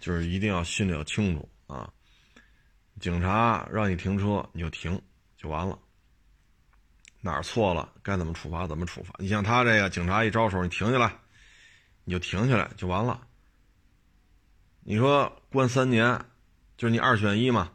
[0.00, 1.92] 就是一定要心里要清楚啊。
[2.98, 4.98] 警察让你停车，你就停
[5.36, 5.78] 就完了。
[7.20, 9.14] 哪儿错了，该怎么处罚怎么处罚。
[9.18, 11.12] 你像他这个，警察一招手，你停下来，
[12.04, 13.26] 你就停下来就完了。
[14.80, 16.18] 你说关三年，
[16.76, 17.72] 就是你二选一嘛。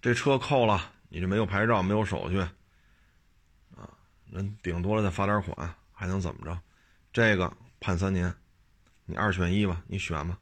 [0.00, 2.38] 这车扣了，你这没有牌照，没有手续，
[3.74, 3.88] 啊，
[4.30, 6.58] 人顶多了再罚点款，还能怎么着？
[7.12, 7.50] 这个
[7.80, 8.34] 判三年，
[9.06, 10.38] 你二选一吧，你选吧。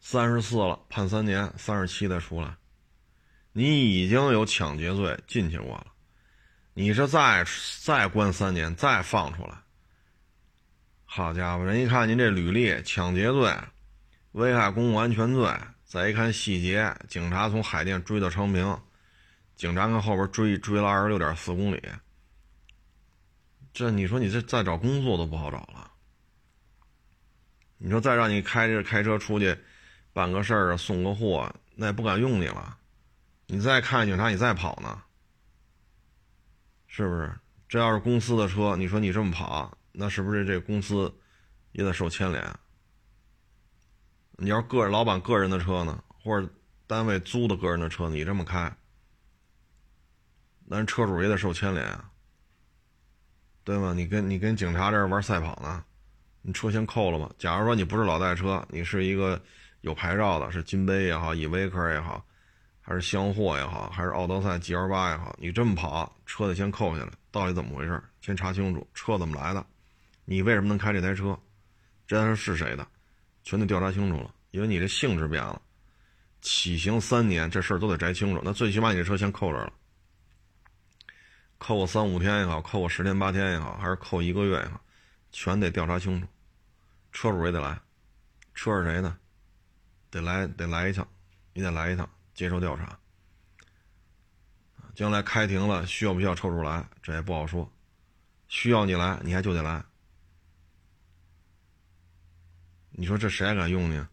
[0.00, 2.54] 三十四了，判三年，三十七再出来，
[3.52, 5.86] 你已经有抢劫罪进去过了，
[6.76, 7.44] 你是再
[7.82, 9.54] 再关三年，再放出来，
[11.04, 13.56] 好家伙，人一看您这履历，抢劫罪、
[14.32, 15.48] 危害公共安全罪，
[15.84, 18.76] 再一看细节，警察从海淀追到昌平，
[19.54, 21.80] 警察跟后边追追了二十六点四公里。
[23.72, 25.92] 这你说你这再找工作都不好找了。
[27.78, 29.56] 你说再让你开着开车出去，
[30.12, 32.76] 办个事儿啊，送个货，那也不敢用你了。
[33.46, 35.00] 你再看警察，你再跑呢，
[36.96, 37.34] 是不是？
[37.68, 41.12] 这要是公司的车，你说你这么跑，那是不是这公司
[41.72, 42.40] 也得受牵连？
[44.36, 46.48] 你要个人老板个人的车呢，或者
[46.86, 48.72] 单位租的个人的车，你这么开，
[50.66, 52.08] 那车主也得受牵连啊，
[53.64, 53.92] 对吗？
[53.92, 55.84] 你跟你跟警察这玩赛跑呢，
[56.42, 57.28] 你车先扣了吧。
[57.38, 59.42] 假如说你不是老代车，你是一个
[59.80, 62.24] 有牌照的，是金杯也好，依维柯也好，
[62.86, 68.02] 还是箱货也好，还是奥德赛 G L 八也好，你这么跑，车得先扣下来，到底怎么回事？
[68.20, 69.66] 先查清楚车怎么来的，
[70.26, 71.38] 你为什么能开这台车？
[72.06, 72.86] 这台车是谁的？
[73.42, 75.62] 全得调查清楚了，因为你这性质变了，
[76.42, 78.42] 起刑三年，这事儿都得摘清楚。
[78.44, 79.72] 那最起码你这车先扣这儿了，
[81.56, 84.78] 扣个三五天也好，扣个十天八天也好，还是扣一个月也好，
[85.32, 86.28] 全得调查清楚。
[87.12, 87.80] 车主也得来，
[88.54, 89.16] 车是谁的？
[90.10, 91.08] 得来得来一趟，
[91.54, 92.98] 你得来一趟接受调查。
[94.94, 96.86] 将来开庭了，需要不需要抽出来？
[97.02, 97.70] 这也不好说。
[98.48, 99.82] 需要你来，你还就得来。
[102.90, 104.04] 你说这谁还敢用你？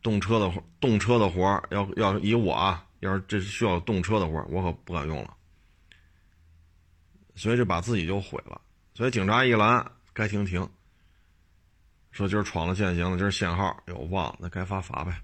[0.00, 5.36] 动车的，动车的活要要以我啊，要是这需要动车的活我可不敢用了。
[7.34, 8.60] 所以这把自己就毁了。
[8.94, 10.66] 所以警察一拦，该停停。
[12.10, 15.22] 说今儿闯了限行了，今儿限号，哟忘了，那该罚罚呗，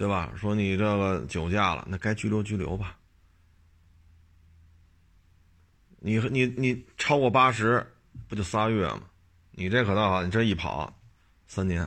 [0.00, 0.32] 对吧？
[0.34, 2.96] 说你这个酒驾了，那该拘留拘留吧。
[5.98, 7.86] 你你你超过八十，
[8.26, 9.02] 不就仨月吗？
[9.50, 10.90] 你这可倒好，你这一跑，
[11.46, 11.86] 三年，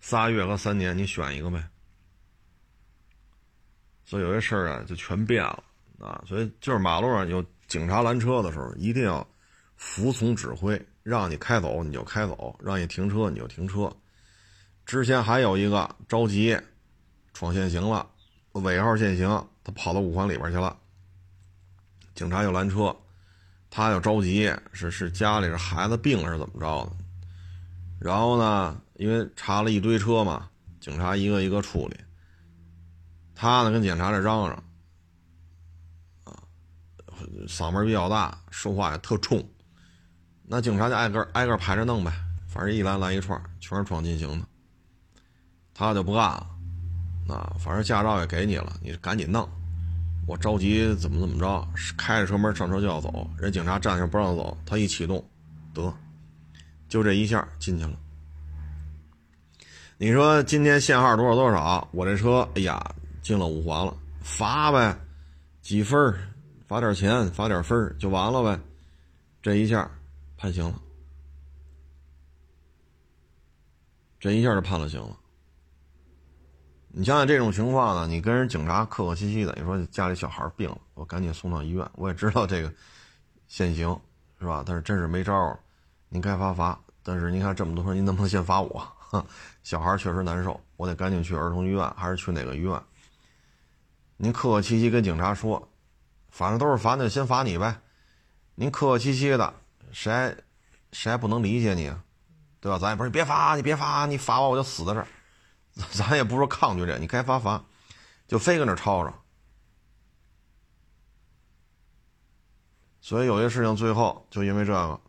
[0.00, 1.62] 仨月和三年，你选一个呗。
[4.06, 5.62] 所以有些事儿啊，就全变了
[5.98, 6.24] 啊。
[6.26, 9.28] 所以就是马路上有警察拦车的时候，一定要
[9.76, 13.94] 服从指挥，让你开走你就开走，让你停车你就停车。
[14.86, 16.58] 之前还有一个着急，
[17.40, 18.06] 闯限行了，
[18.52, 19.26] 尾号限行，
[19.64, 20.76] 他跑到五环里边去了，
[22.14, 22.94] 警察又拦车。
[23.70, 26.92] 他又着急，是是家里是孩子病了是怎么着的？
[27.98, 31.96] 然后呢，因为查了一堆车嘛，警察一个一个处理。
[33.34, 34.62] 他呢跟警察这嚷嚷，
[36.24, 36.44] 啊，
[37.48, 39.42] 嗓门比较大，说话也特冲。
[40.42, 42.12] 那警察就挨个挨个排着弄呗，
[42.46, 44.46] 反正一拦拦一串，全是闯禁行的。
[45.72, 46.46] 他就不干了，
[47.30, 49.48] 啊，反正驾照也给你了，你赶紧弄。
[50.26, 51.68] 我着急，怎么怎么着？
[51.96, 55.24] 开着车门上车就要走，人警察站下不让走，他一启动，
[55.74, 55.92] 得，
[56.88, 57.98] 就这一下进去了。
[59.98, 61.88] 你说今天限号多少多少？
[61.92, 64.96] 我这车，哎呀，进了五环了，罚呗，
[65.62, 66.14] 几分
[66.66, 68.60] 罚点钱，罚点分就完了呗。
[69.42, 69.90] 这一下
[70.36, 70.80] 判刑了，
[74.20, 75.16] 这一下就判了刑了。
[76.92, 78.06] 你想想这种情况呢？
[78.06, 81.88] 你跟人警察客客气气的，你说家里小孩病了，我赶紧送到医院。
[81.94, 82.72] 我也知道这个
[83.46, 83.96] 限行
[84.40, 84.64] 是吧？
[84.66, 85.56] 但是真是没招
[86.08, 86.78] 您该罚罚。
[87.02, 88.86] 但是您看这么多，您能不能先罚我？
[89.62, 92.80] 小孩确实难受，我得赶紧去儿童医院，还是去哪个医院？
[94.16, 95.68] 您客客气气跟警察说，
[96.28, 97.80] 反正都是罚，那就先罚你呗。
[98.56, 99.54] 您客客气气的，
[99.92, 100.36] 谁
[100.92, 101.92] 谁还不能理解你，
[102.60, 102.78] 对吧？
[102.78, 105.06] 咱也不是别罚，你别罚，你罚我我就死在这儿。
[105.92, 107.64] 咱也不说抗拒这，你该罚罚，
[108.26, 109.14] 就非跟那吵吵。
[113.00, 115.00] 所以有些事情最后就因为这个，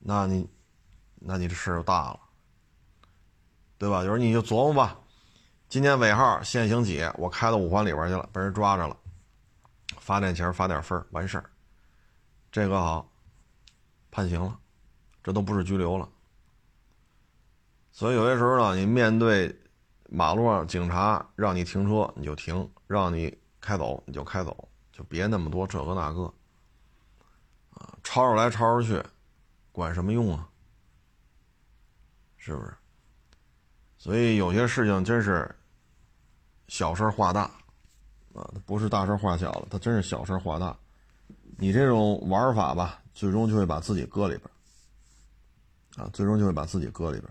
[0.00, 0.48] 那你，
[1.14, 2.20] 那你这事就大了，
[3.78, 3.98] 对吧？
[3.98, 4.98] 有时候你就琢磨吧，
[5.68, 8.96] 今天尾号限行几，我开到五环里边去了，被人抓着了，
[9.98, 11.50] 罚点钱，罚点分，完事儿，
[12.50, 13.08] 这个好，
[14.10, 14.58] 判刑了，
[15.22, 16.08] 这都不是拘留了。
[17.92, 19.54] 所以有些时候呢，你面对
[20.08, 26.22] 马路上警察让你停车你就停，让你开走你就开走，就别那么多这个那个，
[27.74, 29.02] 啊，吵吵来吵吵去，
[29.70, 30.48] 管什么用啊？
[32.38, 32.74] 是不是？
[33.98, 35.54] 所以有些事情真是
[36.68, 37.42] 小事化大，
[38.32, 40.74] 啊，不是大事化小了，它真是小事化大。
[41.58, 47.30] 你这种玩法吧，最终就会把自己搁里边，啊，最终就会把自己搁里边。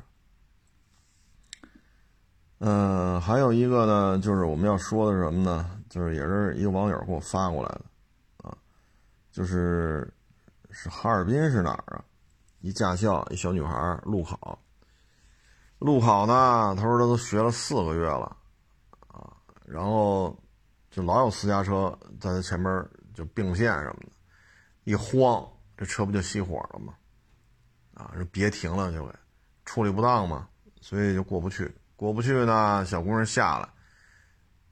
[2.64, 5.82] 嗯，还有一个呢，就是我们要说的是什么呢？
[5.90, 7.82] 就是也是一个网友给我发过来的，
[8.48, 8.56] 啊，
[9.32, 10.08] 就是
[10.70, 12.06] 是哈尔滨是哪儿啊？
[12.60, 14.60] 一驾校一小女孩路考，
[15.80, 18.38] 路考呢，他说他都学了四个月了，
[19.08, 19.34] 啊，
[19.66, 20.38] 然后
[20.92, 24.12] 就老有私家车在他前面就并线什么的，
[24.84, 25.44] 一慌，
[25.76, 26.94] 这车不就熄火了吗？
[27.96, 29.12] 啊，说别停了就给，
[29.66, 30.48] 处理不当嘛，
[30.80, 31.74] 所以就过不去。
[32.02, 33.70] 过不去呢，小姑娘下来，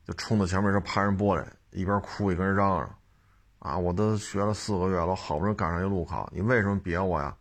[0.03, 2.95] 就冲到前面就拍人玻璃，一边哭一边嚷嚷
[3.59, 7.37] ：“啊，我都学了四个月了，好不容易赶上一路考，你为什么别我呀？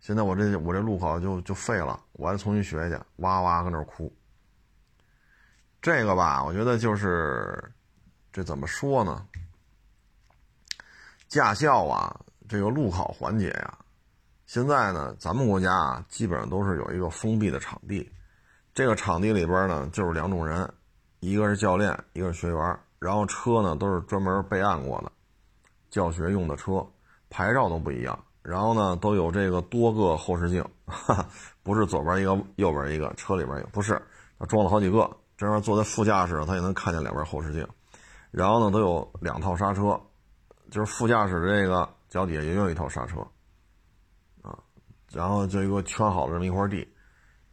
[0.00, 4.12] 现在我这我这路考就就废了，我还重新学去。”哇哇搁那哭。
[5.80, 7.72] 这个吧，我觉得就是
[8.32, 9.24] 这怎么说呢？
[11.28, 13.78] 驾校啊，这个路考环节呀。
[14.46, 18.10] 现在呢，咱们国家啊，基本上都是有一个封闭的场地，
[18.80, 20.66] 这个场地里边呢，就是两种人，
[21.18, 25.12] 一个是教练，一个是学员，然后车呢都是专门备案过的，
[25.90, 26.82] 教学用的车，
[27.28, 31.26] 牌照都不一样，然后呢都有这个多个后视镜， 哈哈
[31.62, 34.00] 不是左边一个，右边一个，车里边也，不是，
[34.38, 37.68] 他装了好几个，这样坐在副驾驶他也能看见两边后视镜，
[38.30, 40.00] 然后呢都有两套刹车，
[40.70, 43.20] 就是副驾驶这个脚底下也有一套刹车。
[44.40, 44.56] 啊
[45.12, 46.88] 然后就一个圈好了这么一块地，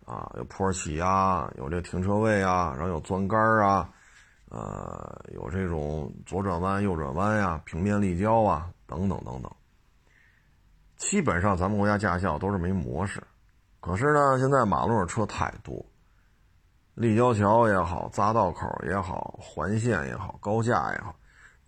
[0.07, 3.89] 啊，有坡起呀，有这停车位啊，然后有钻杆啊，
[4.49, 9.51] 呃，有这种左转弯、右转弯呀，平面立交啊，等等等等。
[10.95, 13.21] 基本上咱们国家驾校都是没模式，
[13.81, 15.85] 可是呢，现在马路上车太多，
[16.93, 21.13] 立交桥也好，匝道口也好，环线也好，高架也好，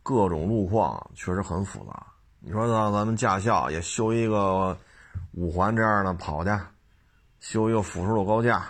[0.01, 2.07] 各种路况确实很复杂。
[2.39, 4.77] 你说让咱们驾校也修一个？
[5.33, 6.49] 五环这样的跑去，
[7.39, 8.67] 修一个辅助路高架，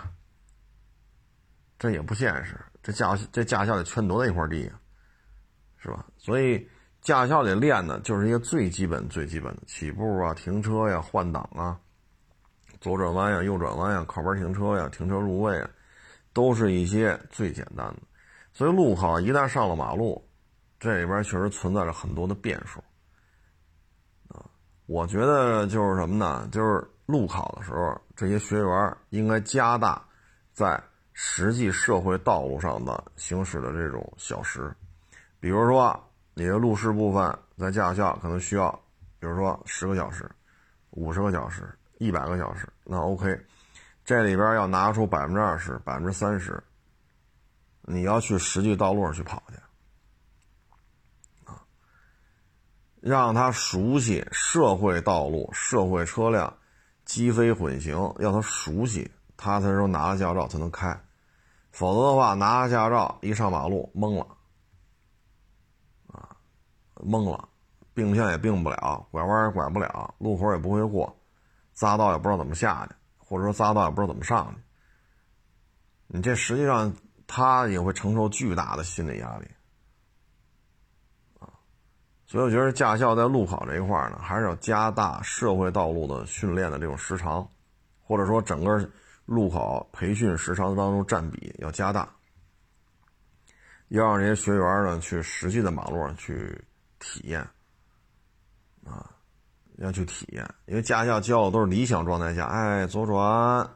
[1.78, 2.58] 这也不现实。
[2.82, 4.72] 这驾这驾校得圈多大一块地呀，
[5.76, 6.06] 是吧？
[6.16, 6.66] 所以
[7.02, 11.78] 驾校里练的就是一个最基本、最基本的起步啊、停车呀、换挡啊、
[12.80, 15.70] 左转弯呀、右转弯呀、靠边停车呀、停车入位啊，
[16.32, 17.98] 都是一些最简单的。
[18.52, 20.26] 所以路考一旦上了马路，
[20.78, 22.82] 这里边确实存在着很多的变数
[24.28, 24.44] 啊。
[24.86, 26.48] 我觉得就是什么呢？
[26.50, 30.02] 就是路考的时候，这些学员应该加大
[30.52, 30.80] 在
[31.12, 34.74] 实际社会道路上的行驶的这种小时。
[35.40, 35.98] 比如说，
[36.34, 38.70] 你的路试部分在驾校可能需要，
[39.18, 40.30] 比如说十个小时、
[40.90, 43.38] 五十个小时、一百个小时，那 OK。
[44.02, 46.60] 这里边要拿出百分之二十、百分之三十，
[47.82, 49.54] 你要去实际道路上去跑去
[51.44, 51.62] 啊。
[53.00, 56.52] 让他熟悉社会道路、社会车辆，
[57.12, 60.96] 机非混行，要他熟悉，他才说拿了驾照才能开，
[61.72, 64.26] 否则的话，拿了驾照一上马路懵了，
[66.06, 66.36] 啊，
[66.94, 67.48] 懵了，
[67.92, 71.12] 并线也并不了，拐弯也拐不了，路口也不会过，
[71.76, 74.60] 匝道也不知道怎么下去，或者说匝道也不知道怎么上去，
[76.06, 76.94] 你这实际上
[77.26, 79.48] 他也会承受巨大的心理压力。
[82.30, 87.44] 所以我觉得驾校在路考这一块呢，还是要加大社会道路的训练的这种时长，
[88.04, 88.88] 或者说整个
[89.26, 92.08] 路考培训时长当中占比要加大，
[93.88, 96.56] 要让这些学员呢去实际的马路上去
[97.00, 97.40] 体验，
[98.84, 99.10] 啊，
[99.78, 103.68] 要去体验，因为驾校教的都是理想状态下，哎，左转，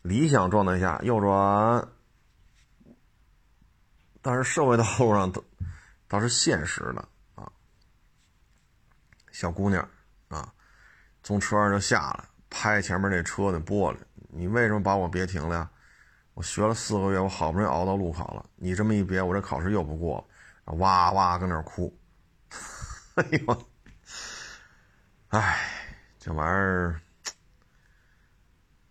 [0.00, 1.86] 理想状态下右转，
[4.22, 5.44] 但是社会道路上都
[6.08, 7.06] 倒是现实的。
[9.38, 9.88] 小姑娘，
[10.26, 10.52] 啊，
[11.22, 13.98] 从车上就下来，拍前面那车的玻璃。
[14.30, 15.70] 你为什么把我别停了呀？
[16.34, 20.18] 我学了四个月，我好不容易熬到路考了，你这么一别，我这考试又不过
[20.64, 21.96] 了，哇哇跟那哭。
[23.14, 23.66] 哎呦，
[25.28, 25.70] 哎，
[26.18, 27.00] 这玩意儿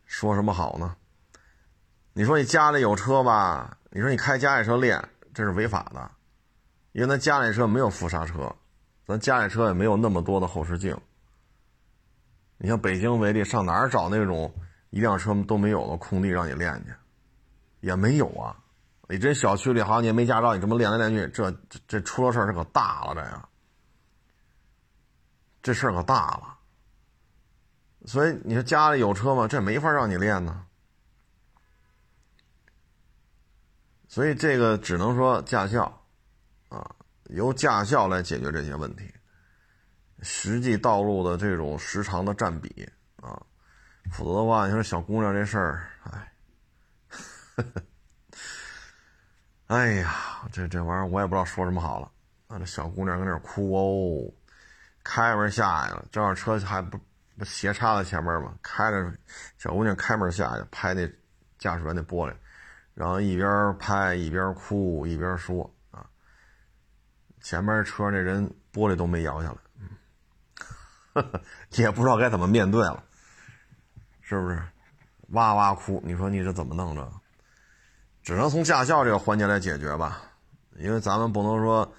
[0.06, 0.96] 说什么好呢？
[2.14, 3.78] 你说你家里有车吧？
[3.90, 6.10] 你说你开家里车练，这是违法的，
[6.94, 8.56] 因为他家里车没有副刹车。
[9.08, 10.96] 咱家里车也没有那么多的后视镜。
[12.58, 14.54] 你像北京为例，上哪儿找那种
[14.90, 16.92] 一辆车都没有的空地让你练去？
[17.80, 18.58] 也没有啊！
[19.08, 21.56] 你这小区里好像你没驾照，你这么练来练去，这
[21.88, 23.50] 这出了事儿，这可大了，这个
[25.62, 26.58] 这事儿可大了。
[28.06, 29.48] 所以你说家里有车吗？
[29.48, 30.66] 这没法让你练呢。
[34.10, 35.97] 所以这个只能说驾校。
[37.30, 39.14] 由驾校来解决这些问题，
[40.22, 43.42] 实际道路的这种时长的占比啊，
[44.12, 46.34] 否则的话，你说小姑娘这事儿，哎，
[49.68, 52.10] 哎呀，这这玩意儿我也不知道说什么好了
[52.48, 52.58] 啊！
[52.58, 54.32] 这小姑娘搁那哭哦，
[55.04, 56.98] 开门下去了，正好车还不
[57.38, 59.14] 不斜插在前面嘛，开着
[59.58, 61.06] 小姑娘开门下去拍那
[61.60, 62.34] 驾驶员那玻璃，
[62.94, 65.70] 然后一边拍一边哭一边说。
[67.48, 69.56] 前面车那人玻璃都没摇下
[71.14, 71.24] 来，
[71.78, 73.02] 也不知道该怎么面对了，
[74.20, 74.62] 是不是？
[75.30, 76.04] 哇哇哭。
[76.04, 77.10] 你说你这怎么弄着？
[78.22, 80.22] 只能从驾校这个环节来解决吧，
[80.76, 81.90] 因为咱们不能说，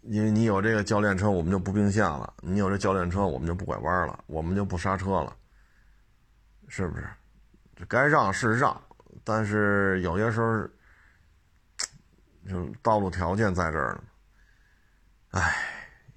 [0.00, 5.32] 因为你有这个教练车，我们就不并线了；你有这教练车，我们就不拐弯了，我们就不刹车了，
[6.66, 7.08] 是不是？
[7.76, 8.82] 这该让是让，
[9.22, 10.68] 但是有些时候，
[12.50, 14.02] 就道路条件在这儿呢，
[15.36, 15.54] 唉，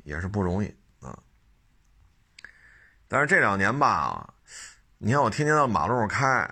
[0.04, 1.20] 也是不容易啊。
[3.06, 4.34] 但是这两年吧，
[4.98, 6.50] 你看我天天到马路上开。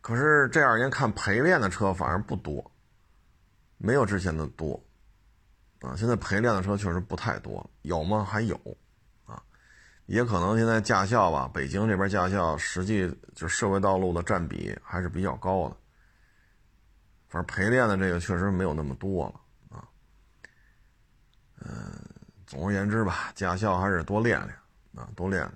[0.00, 2.68] 可是这两年看陪练的车反而不多，
[3.78, 4.78] 没有之前的多，
[5.80, 8.22] 啊，现在陪练的车确实不太多，有吗？
[8.22, 8.60] 还有，
[9.24, 9.40] 啊，
[10.06, 15.76] 也可能现在驾校吧，北京这边驾校实际就社会道路的占比还是比较高的，
[17.28, 19.40] 反正陪练的这个确实没有那么多了，
[21.64, 21.98] 嗯，
[22.46, 24.58] 总而言之吧，驾校还是多练练，
[24.94, 25.50] 啊，多练，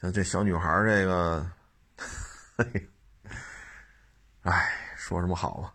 [0.00, 1.50] 像这小女孩这个。
[4.42, 5.74] 唉，说什么好啊？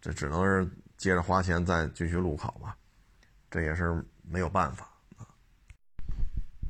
[0.00, 2.76] 这只能是接着花钱再继续路考吧，
[3.50, 5.26] 这也是没有办法啊。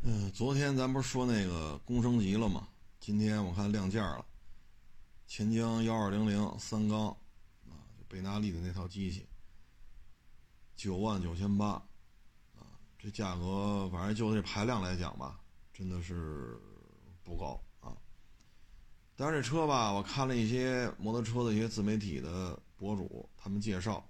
[0.03, 2.69] 嗯，昨天咱不是说那个工升级了吗？
[2.99, 4.25] 今天我看亮价了，
[5.27, 7.09] 钱江幺二零零三缸
[7.69, 7.79] 啊，
[8.09, 9.27] 贝纳利的那套机器，
[10.75, 11.83] 九万九千八，
[12.99, 15.41] 这价格反正就这排量来讲吧，
[15.73, 16.59] 真的是
[17.23, 17.97] 不高啊。
[19.15, 24.09] 但是这车吧，我看了一些摩托车的一些自媒体的博主，他们介绍，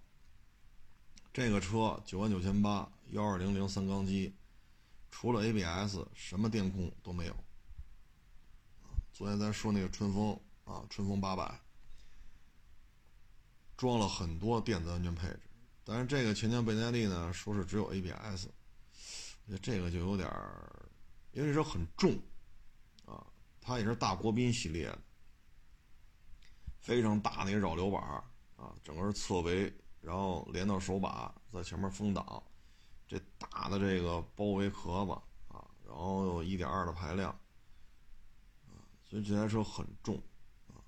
[1.33, 4.35] 这个车九万九千八，幺二零零三缸机，
[5.11, 7.37] 除了 ABS，什么电控都没有。
[9.13, 11.61] 昨天咱说那个春风啊，春风八百，
[13.77, 15.41] 装了很多电子安全配置，
[15.85, 18.49] 但是这个前强倍耐力呢，说是只有 ABS，
[19.63, 20.89] 这个就有点儿，
[21.33, 22.13] 因为这车很重。
[23.05, 23.27] 啊
[23.61, 24.99] 它也是大国宾系列的，
[26.79, 28.01] 非常大的一个扰流板
[28.55, 32.41] 啊，整个是侧围，然后连到手把，在前面风挡，
[33.09, 35.11] 这大的这个包围壳子
[35.49, 37.33] 啊，然后有一点二的排量，
[38.67, 40.15] 啊，所以这台车很重，
[40.69, 40.79] 啊，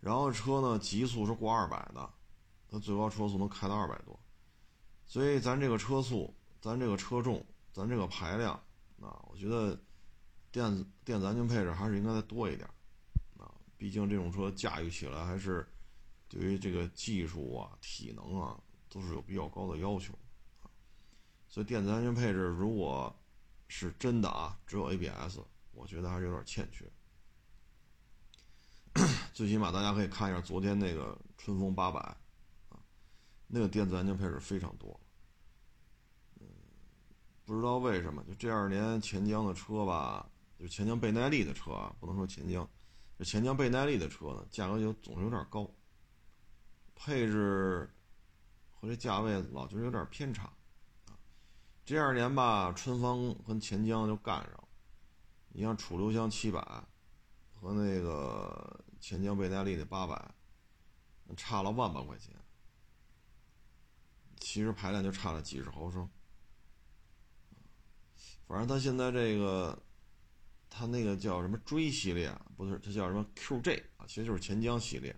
[0.00, 2.12] 然后车呢极速是过二百的，
[2.68, 4.18] 它最高车速能开到二百多，
[5.06, 8.54] 所以咱这个车速，咱这个车重，咱这个排量，
[9.00, 9.78] 啊，我觉得。
[10.52, 12.68] 电子电子安全配置还是应该再多一点，
[13.38, 15.64] 啊，毕竟这种车驾驭起来还是
[16.28, 20.12] 对于这个技术啊、体能啊都是有比较高的要求，
[21.46, 23.16] 所以电子安全配置如果
[23.68, 25.38] 是真的啊，只有 ABS，
[25.70, 26.84] 我觉得还是有点欠缺。
[29.32, 32.00] 最起码大家可以看一下昨天那个春风八百，
[32.70, 32.82] 啊，
[33.46, 34.98] 那个电子安全配置非常多，
[37.50, 40.24] 不知道为什么就这二年钱江的车吧。
[40.56, 42.68] 就钱江倍耐力的车啊，不能说钱江，
[43.18, 45.68] 这钱江倍耐力的车呢，价格就总是有点高，
[46.94, 47.90] 配置
[48.72, 50.44] 和这价位老觉得有点偏差
[51.06, 51.18] 啊。
[51.84, 54.68] 这二年吧，春风跟钱江就干上了。
[55.48, 56.60] 你像楚留香七百
[57.52, 60.34] 和那个钱江倍耐力的八百，
[61.36, 62.32] 差了万把块钱，
[64.38, 66.08] 其实排量就差了几十毫升。
[68.50, 69.80] 反正他现在这个。
[70.72, 75.14] 他那个叫什么追系列，不是，他叫什么 QJ 啊，其实就是钱江系列。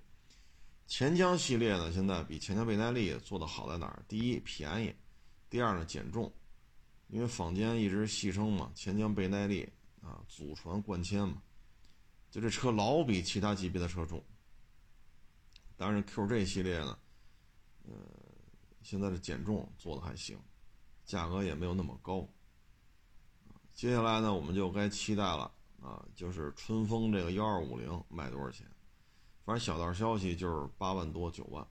[0.87, 4.03] 钱江系列呢，现在比钱江倍耐力做的好在哪儿？
[4.09, 4.95] 第一便宜，
[5.51, 6.33] 第二呢减重，
[7.09, 9.70] 因为坊间一直戏称嘛，钱江倍耐力
[10.01, 11.43] 啊，祖传贯千嘛，
[12.30, 14.24] 就这车老比其他级别的车重。
[15.76, 16.99] 当然 QJ 系列呢，
[17.85, 17.93] 呃，
[18.83, 20.39] 现在的减重做的还行，
[21.05, 22.26] 价格也没有那么高。
[23.75, 25.51] 接下来呢，我们就该期待了
[25.81, 28.66] 啊，就是春风这个幺二五零卖多少钱？
[29.45, 31.66] 反正小道消息就是八万多九万。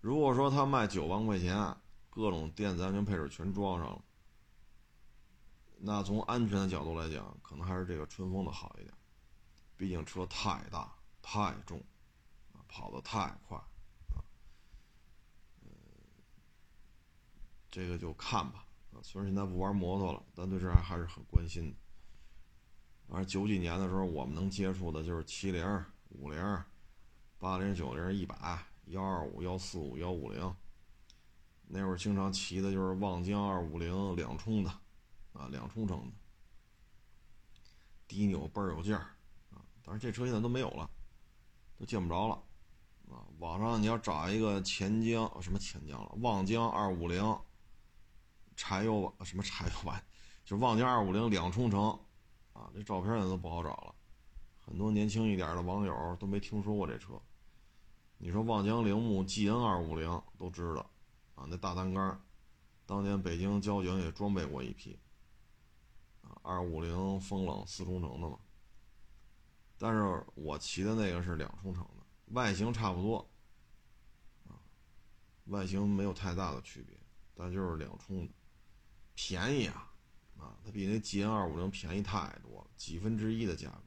[0.00, 1.76] 如果说他卖九万块钱，
[2.10, 4.04] 各种电子安全配置全装上了，
[5.78, 8.92] 那从安全的角度来讲，可能还是这个春风的好一点。
[9.76, 10.92] 毕竟车太大
[11.22, 11.80] 太重，
[12.66, 14.18] 跑得太快啊。
[17.70, 18.61] 这个就看吧。
[19.02, 21.76] 虽然现在不玩摩托了，但对这还是很关心的。
[23.08, 26.64] 反正九几年的时候，我们能接触的就是七零、五零、
[27.38, 30.54] 八零、九零、一百、幺二五、幺四五、幺五零。
[31.66, 34.70] 那会儿经常骑的就是望江二五零两冲的，
[35.32, 36.12] 啊，两冲程的，
[38.06, 39.06] 低扭倍儿有劲儿，
[39.50, 40.88] 啊，但是这车现在都没有了，
[41.76, 42.34] 都见不着了，
[43.10, 47.22] 啊，网上你要找一个钱江什么钱江了，望江二五零。
[48.56, 50.04] 柴油吧，什么柴油版，
[50.44, 51.90] 就望京二五零两冲程，
[52.52, 53.94] 啊，这照片呢都不好找了，
[54.60, 57.20] 很多年轻一点的网友都没听说过这车。
[58.18, 60.90] 你说望江铃木 GN 二五零都知道，
[61.34, 62.20] 啊，那大单杆，
[62.86, 64.96] 当年北京交警也装备过一批，
[66.22, 68.38] 啊，二五零风冷四冲程的嘛。
[69.76, 73.28] 但是我骑的那个是两冲程的，外形差不多，
[74.46, 74.54] 啊，
[75.46, 76.96] 外形没有太大的区别，
[77.34, 78.32] 但就是两冲的，
[79.14, 79.92] 便宜啊，
[80.38, 83.84] 啊，它比那 GN 二五零便宜太多了，几分之一的价格。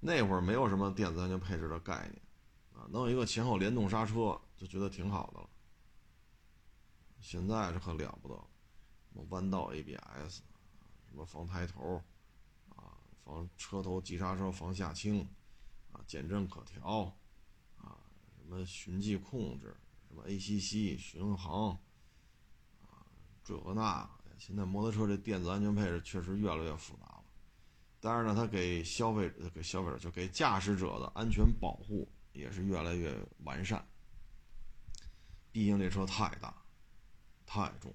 [0.00, 2.22] 那会儿没有什么电子安全配置的概念。
[2.74, 5.48] 啊，弄一个前后联动刹车就觉得挺好的了。
[7.20, 8.34] 现在这可了不得，
[9.08, 10.42] 什么弯道 ABS，
[11.08, 12.02] 什么防抬头，
[12.68, 15.26] 啊，防车头急刹车防下倾，
[15.90, 17.16] 啊，减震可调，
[17.78, 17.98] 啊，
[18.36, 19.74] 什么循迹控制，
[20.06, 21.80] 什么 ACC 巡航，
[23.46, 24.06] 这个那，
[24.38, 27.24] 现在摩托车这电子安全配置确实越来越复杂了。
[28.00, 32.06] 但是呢，它给消费给消费者就给驾驶者的安全保护。
[32.36, 33.82] 也是越来越完善。
[35.50, 36.54] 毕竟这车太大，
[37.46, 37.90] 太重。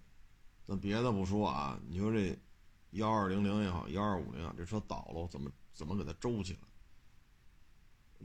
[0.65, 2.35] 咱别的不说啊，你说这
[2.89, 6.59] 幺二零零也好，幺二五零啊，这车倒了怎么怎么给它周起来？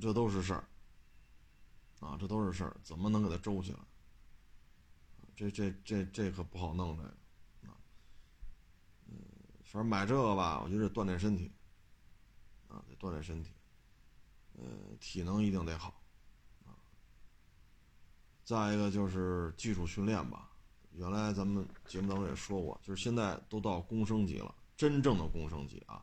[0.00, 0.64] 这都是事儿
[2.00, 3.78] 啊，这都是事儿，怎么能给它周起来？
[5.36, 7.08] 这这这这可不好弄这个
[7.70, 7.76] 啊。
[9.06, 9.14] 嗯，
[9.62, 11.52] 反正买这个吧，我觉得锻炼身体
[12.66, 13.52] 啊，得锻炼身体。
[14.54, 14.64] 呃，
[14.98, 16.02] 体能一定得好。
[18.42, 20.48] 再一个就是技术训练吧，
[20.92, 26.00] 原来咱们节目当中也说过，就是现在都到公升级了，真正的公升级啊，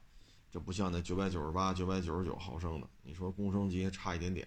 [0.51, 4.45] 这不像那九百九十八、九百九十九毫升的，你说公升级差一点点，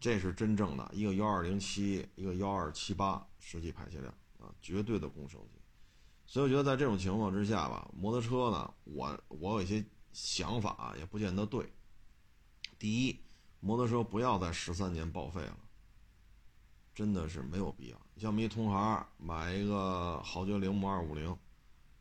[0.00, 5.60] 这是真正的一个幺二零七，一个幺二七八实际排气量啊，绝对的公升级。
[6.26, 11.70] 所以我觉得在这种情况之下吧，摩托车呢，我我有一些想法也不见得对。
[12.78, 13.20] 第一，
[13.60, 15.56] 摩托车不要在十三年报废了。
[16.94, 18.00] 真的是没有必要。
[18.16, 21.36] 像我们一同行买一个豪爵铃木二五零，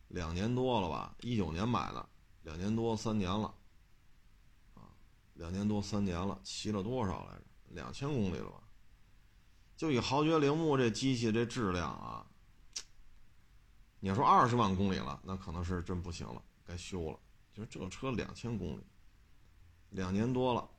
[0.09, 2.09] 两年多了吧，一九年买的，
[2.43, 3.53] 两年多三年了，
[4.73, 4.87] 啊，
[5.35, 7.43] 两年多三年了，骑了多少来着？
[7.69, 8.63] 两千公里了吧？
[9.75, 12.25] 就以豪爵铃木这机器这质量啊，
[13.99, 17.19] 你要说二十万公里了，那可能是真不行了，该修了。
[17.53, 18.83] 就是这车两千公里，
[19.89, 20.69] 两年多了。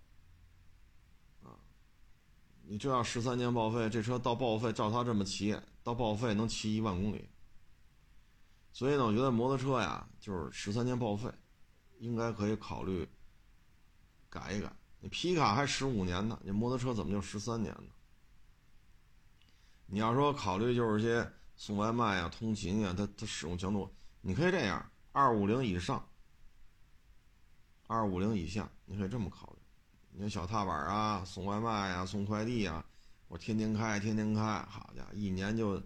[2.62, 7.28] 你这要十三年报废，这车到报废照他这么骑，到报废能骑一万公里。
[8.72, 11.28] 所以呢，我觉得摩托车呀，就是十三年报废，
[11.98, 13.08] 应该可以考虑
[14.28, 14.72] 改一改。
[15.00, 17.88] 你皮卡还十五年呢，你摩托车怎么就十三年呢？
[19.86, 23.90] 你要说考虑就是些送外卖呀、通勤呀，它它使用强度，
[24.20, 26.06] 你可以这样：二五零以上，
[27.86, 29.58] 二五零以下，你可以这么考虑。
[30.12, 32.84] 你小踏板啊，送外卖呀，送快递呀，
[33.28, 35.82] 我天天开，天天开，好家伙，一年就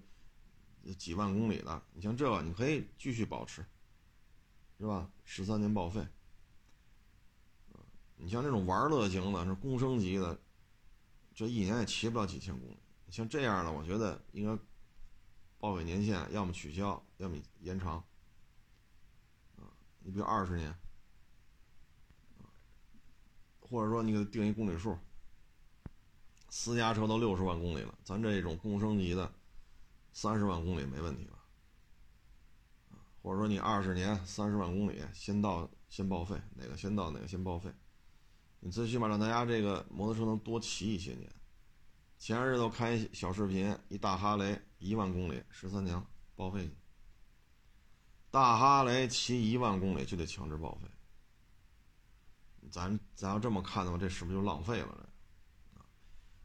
[0.98, 1.82] 几万公里了。
[1.92, 3.64] 你像这个，你可以继续保持，
[4.78, 5.08] 是吧？
[5.24, 6.04] 十三年报废。
[8.24, 10.40] 你像这种玩乐型的，是公升级的，
[11.34, 12.78] 这一年也骑不了几千公里。
[13.10, 14.62] 像这样的，我觉得应该
[15.58, 18.02] 报废年限要么取消，要么延长。
[19.56, 19.68] 啊，
[20.00, 20.74] 你比如二十年。
[23.60, 24.96] 或者说你给他定一公里数，
[26.48, 29.32] 私家车都六十万公里了，咱这种公升级的，
[30.12, 31.38] 三十万公里没问题吧？
[33.20, 37.72] 或者说你二十年三十万公里，先到先报废，哪个先到哪个先报废，
[38.64, 41.30] 你最起码让大家这个摩托车能多骑一些年。
[42.16, 46.02] 前日都看一小视频，一大哈雷一万公里十三年
[46.34, 46.74] 报废，
[48.30, 50.88] 大哈雷骑一万公里就得强制报废。
[52.70, 55.10] 咱咱要这么看的话，这是不是就浪费了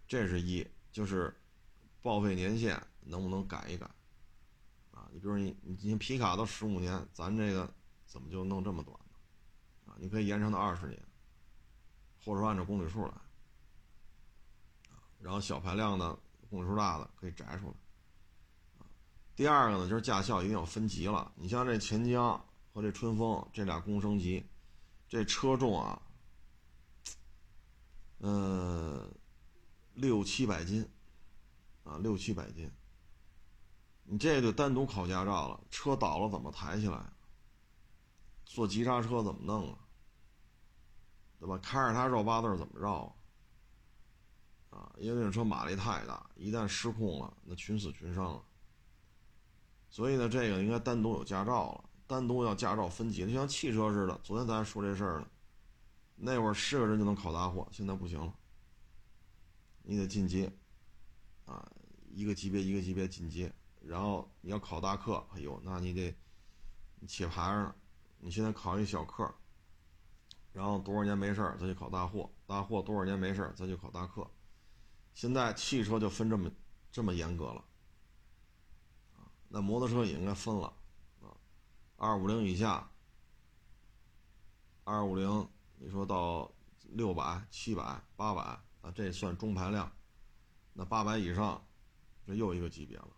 [0.06, 0.20] 这？
[0.20, 1.34] 这是一，就是
[2.02, 3.86] 报废年限能不能改一改？
[4.92, 7.74] 啊，你比如你你你皮卡都十五年，咱这个
[8.06, 9.94] 怎么就弄这么短呢？
[9.94, 11.02] 啊，你可以延长到二十年，
[12.24, 13.14] 或者说按照公里数来。
[15.20, 16.18] 然后小排量的、
[16.50, 17.74] 公里数大的可以摘出来。
[19.36, 21.32] 第二个呢，就是驾校一定要分级了。
[21.36, 24.46] 你像这钱江和这春风这俩公升级，
[25.08, 26.02] 这车重啊。
[28.20, 29.10] 呃，
[29.94, 30.88] 六七百斤，
[31.84, 32.70] 啊，六七百斤。
[34.04, 35.62] 你这就单独考驾照了。
[35.70, 37.14] 车倒了怎么抬起来？
[38.46, 39.80] 做急刹车怎么弄啊？
[41.40, 41.58] 对吧？
[41.60, 43.16] 开着它绕八字怎么绕？
[44.70, 48.44] 啊，因为这车马力太大，一旦失控了，那群死群伤啊。
[49.90, 54.20] 所以呢，这个应该单独有驾照了，单独要驾照分级，就像汽车似的。
[54.24, 55.28] 昨天咱还说这事儿呢。
[56.16, 58.34] 那会儿十个人就能考大货，现在不行了，
[59.84, 60.52] 你得进阶，
[61.46, 61.66] 啊，
[62.10, 66.14] 一个级别一个级别进阶，然后你要考大课，哎呦，那你得
[67.08, 67.74] 且排着，
[68.20, 69.34] 你现在考一小课，
[70.52, 74.30] 然后多少年没事儿再去考大货，大货多少年没事儿再去考大客，
[75.14, 76.52] 现在汽车就分这么
[76.92, 77.66] 这么严格了，
[79.48, 80.74] 那摩托车也应该分了，
[81.22, 81.34] 啊，
[81.98, 82.90] 二五零以下。
[84.86, 85.48] 二五零，
[85.78, 88.42] 你说到六百、七百、八百
[88.82, 89.92] 啊，这算中排量。
[90.74, 91.64] 那八百以上，
[92.26, 93.12] 这又一个级别了。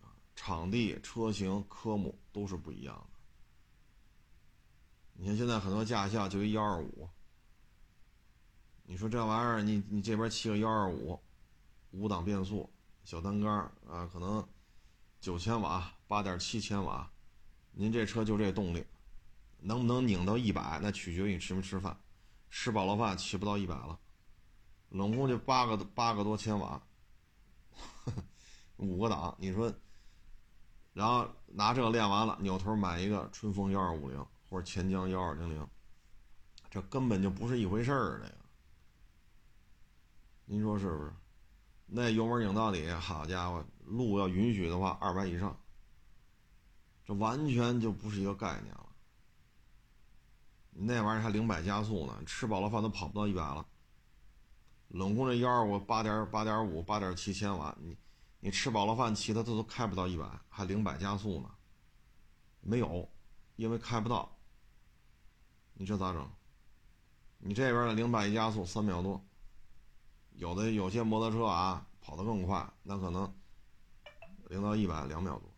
[0.00, 3.13] 啊，场地、车型、科目都是不一样的。
[5.14, 7.08] 你看现在很多驾校就一幺二五，
[8.82, 11.18] 你说这玩意儿，你你这边骑个幺二五，
[11.92, 12.68] 五档变速，
[13.04, 14.46] 小单缸啊，可能
[15.20, 17.10] 九千瓦、八点七千瓦，
[17.72, 18.84] 您这车就这动力。
[19.60, 20.78] 能不能拧到一百？
[20.82, 21.98] 那取决于你吃没吃饭，
[22.50, 23.98] 吃饱了饭骑不到一百了。
[24.90, 26.82] 冷空就八个八个多千瓦，
[28.76, 29.72] 五个档，你说，
[30.92, 35.66] 然后拿这个练完了，扭头买一个春风幺二五零或者钱江幺二零零，
[36.70, 38.18] 这根本就不是一回事儿。
[38.18, 38.34] 这个，
[40.44, 41.12] 您说是不是？
[41.86, 45.56] 那油门拧到底，好家伙，路要允许的话，二百以上，
[47.04, 48.86] 这完全就不是一个概念了。
[50.70, 53.64] 那玩意儿还零百加速呢，吃饱了饭都跑不到一百了。
[54.88, 57.96] 冷空这幺二五八点八点五八点七千瓦，你
[58.40, 61.50] 你吃饱了饭骑它它都开不到一百，还零百加速呢？
[62.60, 63.08] 没有，
[63.56, 64.33] 因为开不到。
[65.74, 66.28] 你这咋整？
[67.38, 69.22] 你这边的零百一加速三秒多，
[70.32, 73.32] 有的有些摩托车啊跑得更快，那可能
[74.48, 75.50] 零到一百两秒多。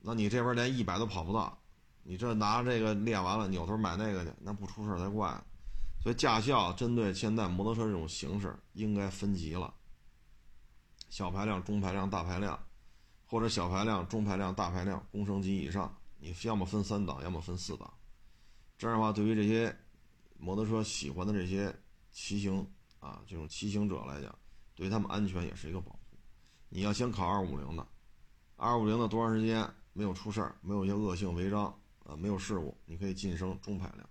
[0.00, 1.58] 那你这边连一百都跑不到。
[2.02, 5.42] 你这拿这个练完了，扭头买那个去，那不出事才怪。
[6.02, 9.72] 所以驾校针对现在摩托车这种形式，应该分级了：
[11.08, 12.62] 小排量、中排量、大排量，
[13.26, 17.90] 或者小排量、中排量、大排量，工升级以上，你要么分三档，要么分四档。
[18.76, 19.74] 这样的话，对于这些
[20.38, 21.74] 摩托车喜欢的这些
[22.12, 22.66] 骑行
[23.00, 24.38] 啊，这种骑行者来讲，
[24.74, 25.98] 对于他们安全也是一个保护。
[26.68, 27.86] 你要先考二五零的，
[28.56, 31.66] 二五零的多长时间没有出事儿，没有一些恶性违章？
[32.04, 34.06] 啊，没有事故，你可以晋升中排量。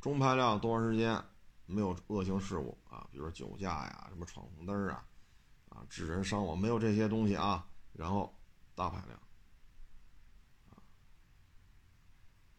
[0.00, 1.22] 中排量多长时间
[1.66, 3.06] 没有恶性事故啊？
[3.12, 5.04] 比如说酒驾呀，什么闯红灯啊，
[5.68, 7.68] 啊，致人伤亡，没有这些东西啊。
[7.92, 8.34] 然后
[8.74, 9.18] 大排量，
[10.70, 10.76] 啊，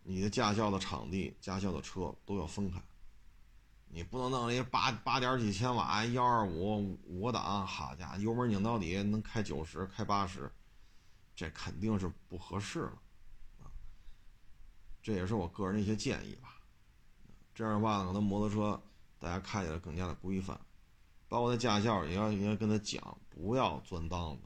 [0.10, 2.82] 你的驾校的场地、驾校的车都要分开，
[3.90, 10.50] 你不能弄一八八点几千瓦幺二五五个档，好家伙，油门拧到底能开九十、开八十，
[11.36, 13.02] 这肯定是不合适了。
[13.60, 13.68] 啊
[15.02, 16.56] 这也是我个人的一些建议吧，
[17.54, 18.82] 这样的话呢，可能摩托车
[19.20, 20.58] 大家开起来更加的规范，
[21.28, 24.44] 包括在驾校也要应该跟他讲，不要钻档子。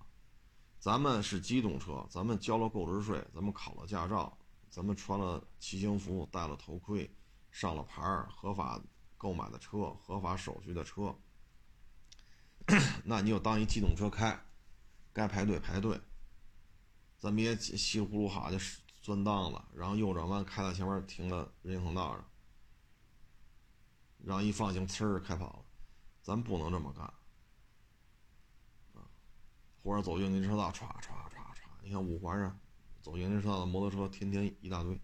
[0.80, 4.36] 咱们是机动车，咱们交了购置税，咱们考了驾照，
[4.72, 7.16] 咱们穿了骑行服，戴了头盔，
[7.52, 8.02] 上了牌，
[8.32, 8.82] 合法
[9.20, 11.16] 购买的车，合法手续的车，
[13.06, 14.44] 那你就当一机动车开，
[15.14, 16.02] 该排队排队，
[17.20, 18.58] 咱别稀里糊涂哈就。
[19.04, 22.24] 钻档了，然后右转弯开到前面停了人行横道上，
[24.20, 25.66] 然后一放行，呲儿开跑了，
[26.22, 27.04] 咱不能这么干，
[28.94, 29.02] 啊，
[29.82, 32.60] 或者走应急车道，歘歘歘歘，你看五环上
[33.02, 35.00] 走应急车道的摩托车天天一大堆，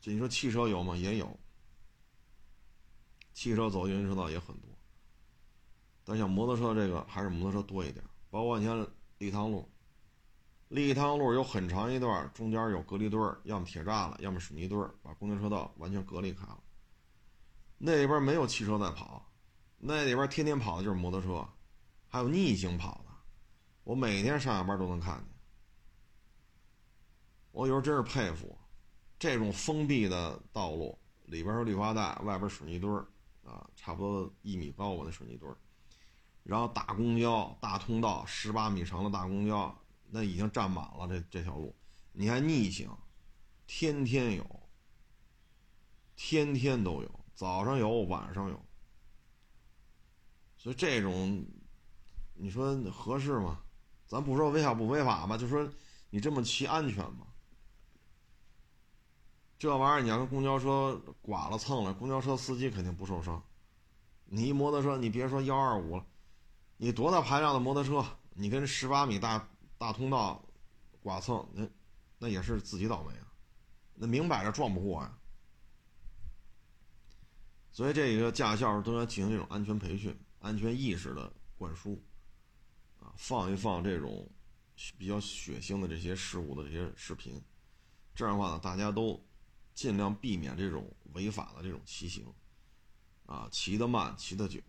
[0.00, 0.96] 这你说汽车有吗？
[0.96, 1.38] 也有，
[3.32, 4.68] 汽车走应急车道也很多，
[6.04, 8.86] 但像摩托车这个还是摩托车多一点，包括你像
[9.18, 9.68] 立汤路。
[10.68, 16.58] 立汤路有很长一段，中间有隔离墩儿，要么铁栅栏，要么水泥墩儿，把公交车道完全隔离开了。
[17.78, 19.30] 那里边没有汽车在跑，
[19.78, 21.46] 那里边天天跑的就是摩托车，
[22.08, 23.03] 还有逆行跑，
[23.84, 25.26] 我每天上下班都能看见。
[27.52, 28.58] 我有时候真是佩服，
[29.18, 33.06] 这种封闭的道路里边是绿化带，外边水泥墩儿
[33.44, 35.56] 啊，差不多一米高吧那水泥墩儿，
[36.42, 39.74] 然后大公交大通道，十八米长的大公交。
[40.16, 41.74] 那已经占满了这这条路，
[42.12, 42.88] 你还逆行，
[43.66, 44.68] 天天有，
[46.14, 48.64] 天天都有，早上有，晚上有，
[50.56, 51.44] 所以这种，
[52.34, 53.63] 你说合适吗？
[54.06, 55.68] 咱不说违法不违法吧，就说
[56.10, 57.26] 你这么骑安全吗？
[59.58, 63.42] 这玩意儿你要跟公交车剐了蹭了，公交车司机肯定不受伤，
[64.26, 66.06] 你一摩托车，你别说幺二五了，
[66.76, 69.48] 你多大排量的摩托车，你跟十八米大。
[69.76, 70.42] 大通道，
[71.02, 71.68] 剐蹭那，
[72.18, 73.26] 那也是自己倒霉啊！
[73.96, 75.18] 那明摆着撞不过呀。
[77.70, 82.00] 所以这个驾校都要进行这种安全培训、安全意识的灌输，
[83.16, 84.28] 放一放这种
[84.98, 87.40] 比较血腥的这些事故的这些视频，
[88.14, 89.20] 这样的话呢，大家都
[89.74, 92.26] 尽量避免这种违法的这种骑行，
[93.26, 94.60] 啊，骑得慢，骑得久，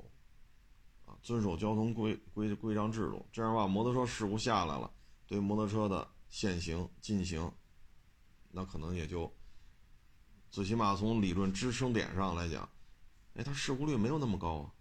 [1.05, 4.91] 啊，遵守交通规规规章制度，这样的话，摩托车事故下来了，
[5.25, 7.51] 对摩托车的限行、禁行，
[8.51, 9.33] 那可能也就
[10.51, 12.67] 最起码从理论支撑点上来讲。
[13.33, 14.71] 哎，它事故率没有那么高啊，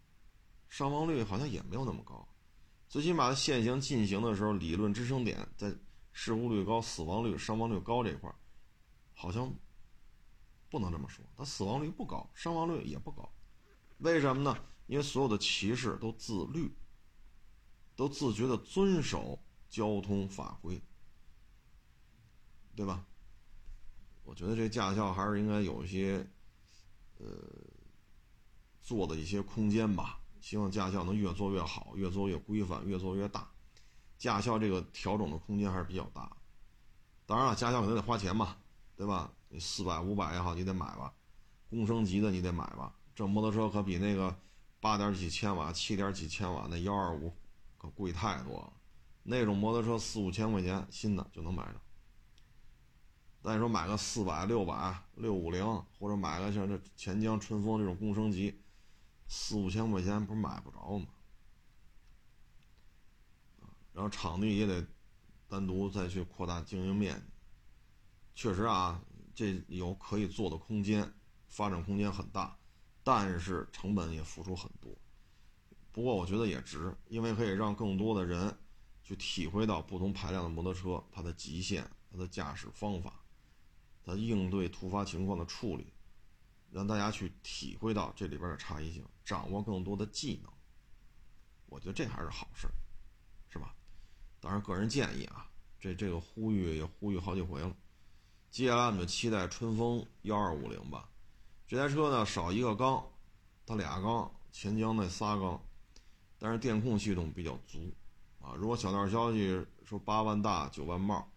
[0.69, 2.29] 伤亡率好像也没有那么高，
[2.95, 5.75] 最起码限行进行的时候，理论支撑点在
[6.13, 8.33] 事故率高、死亡率、伤亡率高这块，
[9.13, 9.53] 好像
[10.71, 13.29] 不能这么说，它死亡率不高，伤亡率也不高，
[13.99, 14.57] 为什么呢？
[14.87, 16.73] 因为所有的骑士都自律，
[17.97, 20.81] 都自觉的遵守交通法规，
[22.77, 23.05] 对吧？
[24.23, 26.25] 我觉得这驾校还是应该有一些，
[27.19, 27.27] 呃。
[28.81, 33.49] 做的一些空间吧，希望驾校能越做越好，越做越规范，越做越大。
[34.19, 36.31] 驾校这个调整的空间还是比较大。
[37.25, 38.55] 当然了，驾校肯定得花钱嘛，
[38.95, 39.33] 对吧？
[39.49, 41.15] 你四百五百也好，你得买吧。
[41.71, 42.95] 公升级的你得买吧。
[43.15, 44.37] 这摩托车可比那个
[44.81, 47.33] 八点几千瓦、七点几千瓦那幺二五
[47.79, 48.73] 可贵太多了。
[49.23, 51.81] 那种摩托车四五千块钱新的就能买着。
[53.41, 55.65] 再说买个四百、六百、六五零，
[55.99, 58.61] 或者买个像这钱江、春风这种公升级。
[59.37, 61.07] 四五千块钱不是买不着吗？
[63.93, 64.87] 然后场地也得
[65.49, 67.25] 单独再去扩大经营面积。
[68.37, 69.03] 确实啊，
[69.35, 71.13] 这有可以做的空间，
[71.49, 72.57] 发展空间很大，
[73.03, 74.97] 但是成本也付出很多。
[75.91, 78.57] 不过我觉得也值，因为可以让更多的人
[79.03, 83.21] 去体会到不同排量的摩托车它的极限、它的驾驶方法、
[84.05, 85.93] 它应对突发情况的处理。
[86.75, 90.53] 让大家去体会到这里边的差异性，掌握更多的技能，
[91.67, 92.67] 我觉得这还是好事，
[93.49, 93.73] 是吧？
[94.41, 95.49] 当然，个人建议啊，
[95.79, 97.73] 这这个呼吁也呼吁好几回了。
[98.51, 101.09] 接下来我们就期待春风幺二五零吧。
[101.69, 103.07] 这台车呢少一个缸，
[103.65, 105.63] 它俩缸，前江那仨缸，
[106.41, 107.95] 但是电控系统比较足
[108.41, 108.53] 啊。
[108.57, 111.31] 如果小道消息说八万大九万帽。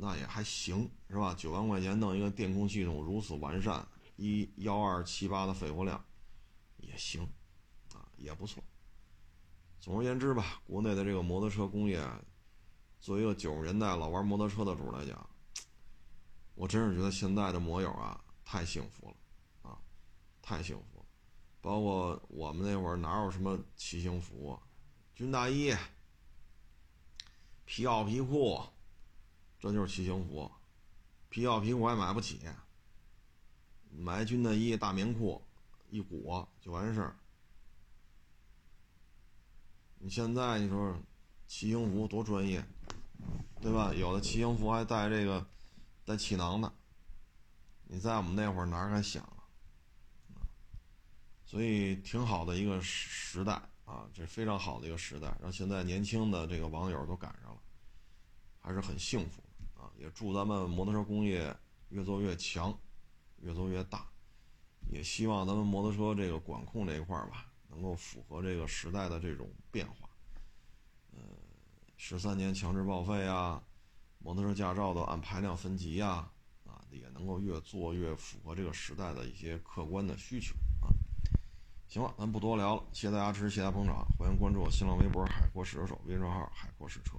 [0.00, 1.34] 那也还行，是吧？
[1.34, 3.84] 九万块钱弄一个电控系统如此完善，
[4.14, 6.02] 一幺二七八的肺活量，
[6.76, 7.28] 也行，
[7.92, 8.62] 啊，也不错。
[9.80, 12.00] 总而言之吧，国内的这个摩托车工业，
[13.00, 15.28] 作为一个九十年代老玩摩托车的主来讲，
[16.54, 19.16] 我真是觉得现在的摩友啊，太幸福了，
[19.68, 19.76] 啊，
[20.40, 21.04] 太幸福了。
[21.60, 24.62] 包括我们那会儿哪有什么骑行服啊，
[25.12, 25.74] 军大衣、
[27.64, 28.62] 皮袄皮裤。
[29.58, 30.50] 这就是骑行服，
[31.28, 32.40] 皮袄皮裤还买不起，
[33.90, 35.42] 买军大衣大棉裤，
[35.90, 37.16] 一裹就完事儿。
[39.98, 40.96] 你现在你说
[41.48, 42.64] 骑行服多专业，
[43.60, 43.92] 对吧？
[43.92, 45.44] 有的骑行服还带这个
[46.04, 46.72] 带气囊的，
[47.84, 49.42] 你在我们那会儿哪敢想啊？
[51.44, 53.54] 所以挺好的一个时代
[53.86, 57.60] 啊，这非常好的一个时代，让现在年轻的这个网友都赶上了，
[58.60, 59.42] 还是很幸福。
[59.98, 61.54] 也祝咱们摩托车工业
[61.88, 62.72] 越做越强，
[63.42, 64.06] 越做越大。
[64.90, 70.08] 也希望咱们摩托车这个管控这一块儿吧，能够符合这个时代的这种变化。
[71.12, 71.20] 呃，
[71.96, 73.62] 十三年强制报废啊，
[74.18, 76.30] 摩托车驾照的按排量分级呀，
[76.64, 80.88] 啊，也能够越做越符合这个时代的一些客观的需求啊。
[81.88, 87.18] 行了，咱不多聊了，谢谢大家支持，谢谢大家捧场，欢迎关注我新浪微博“海阔试车手”微信号“海阔试车”。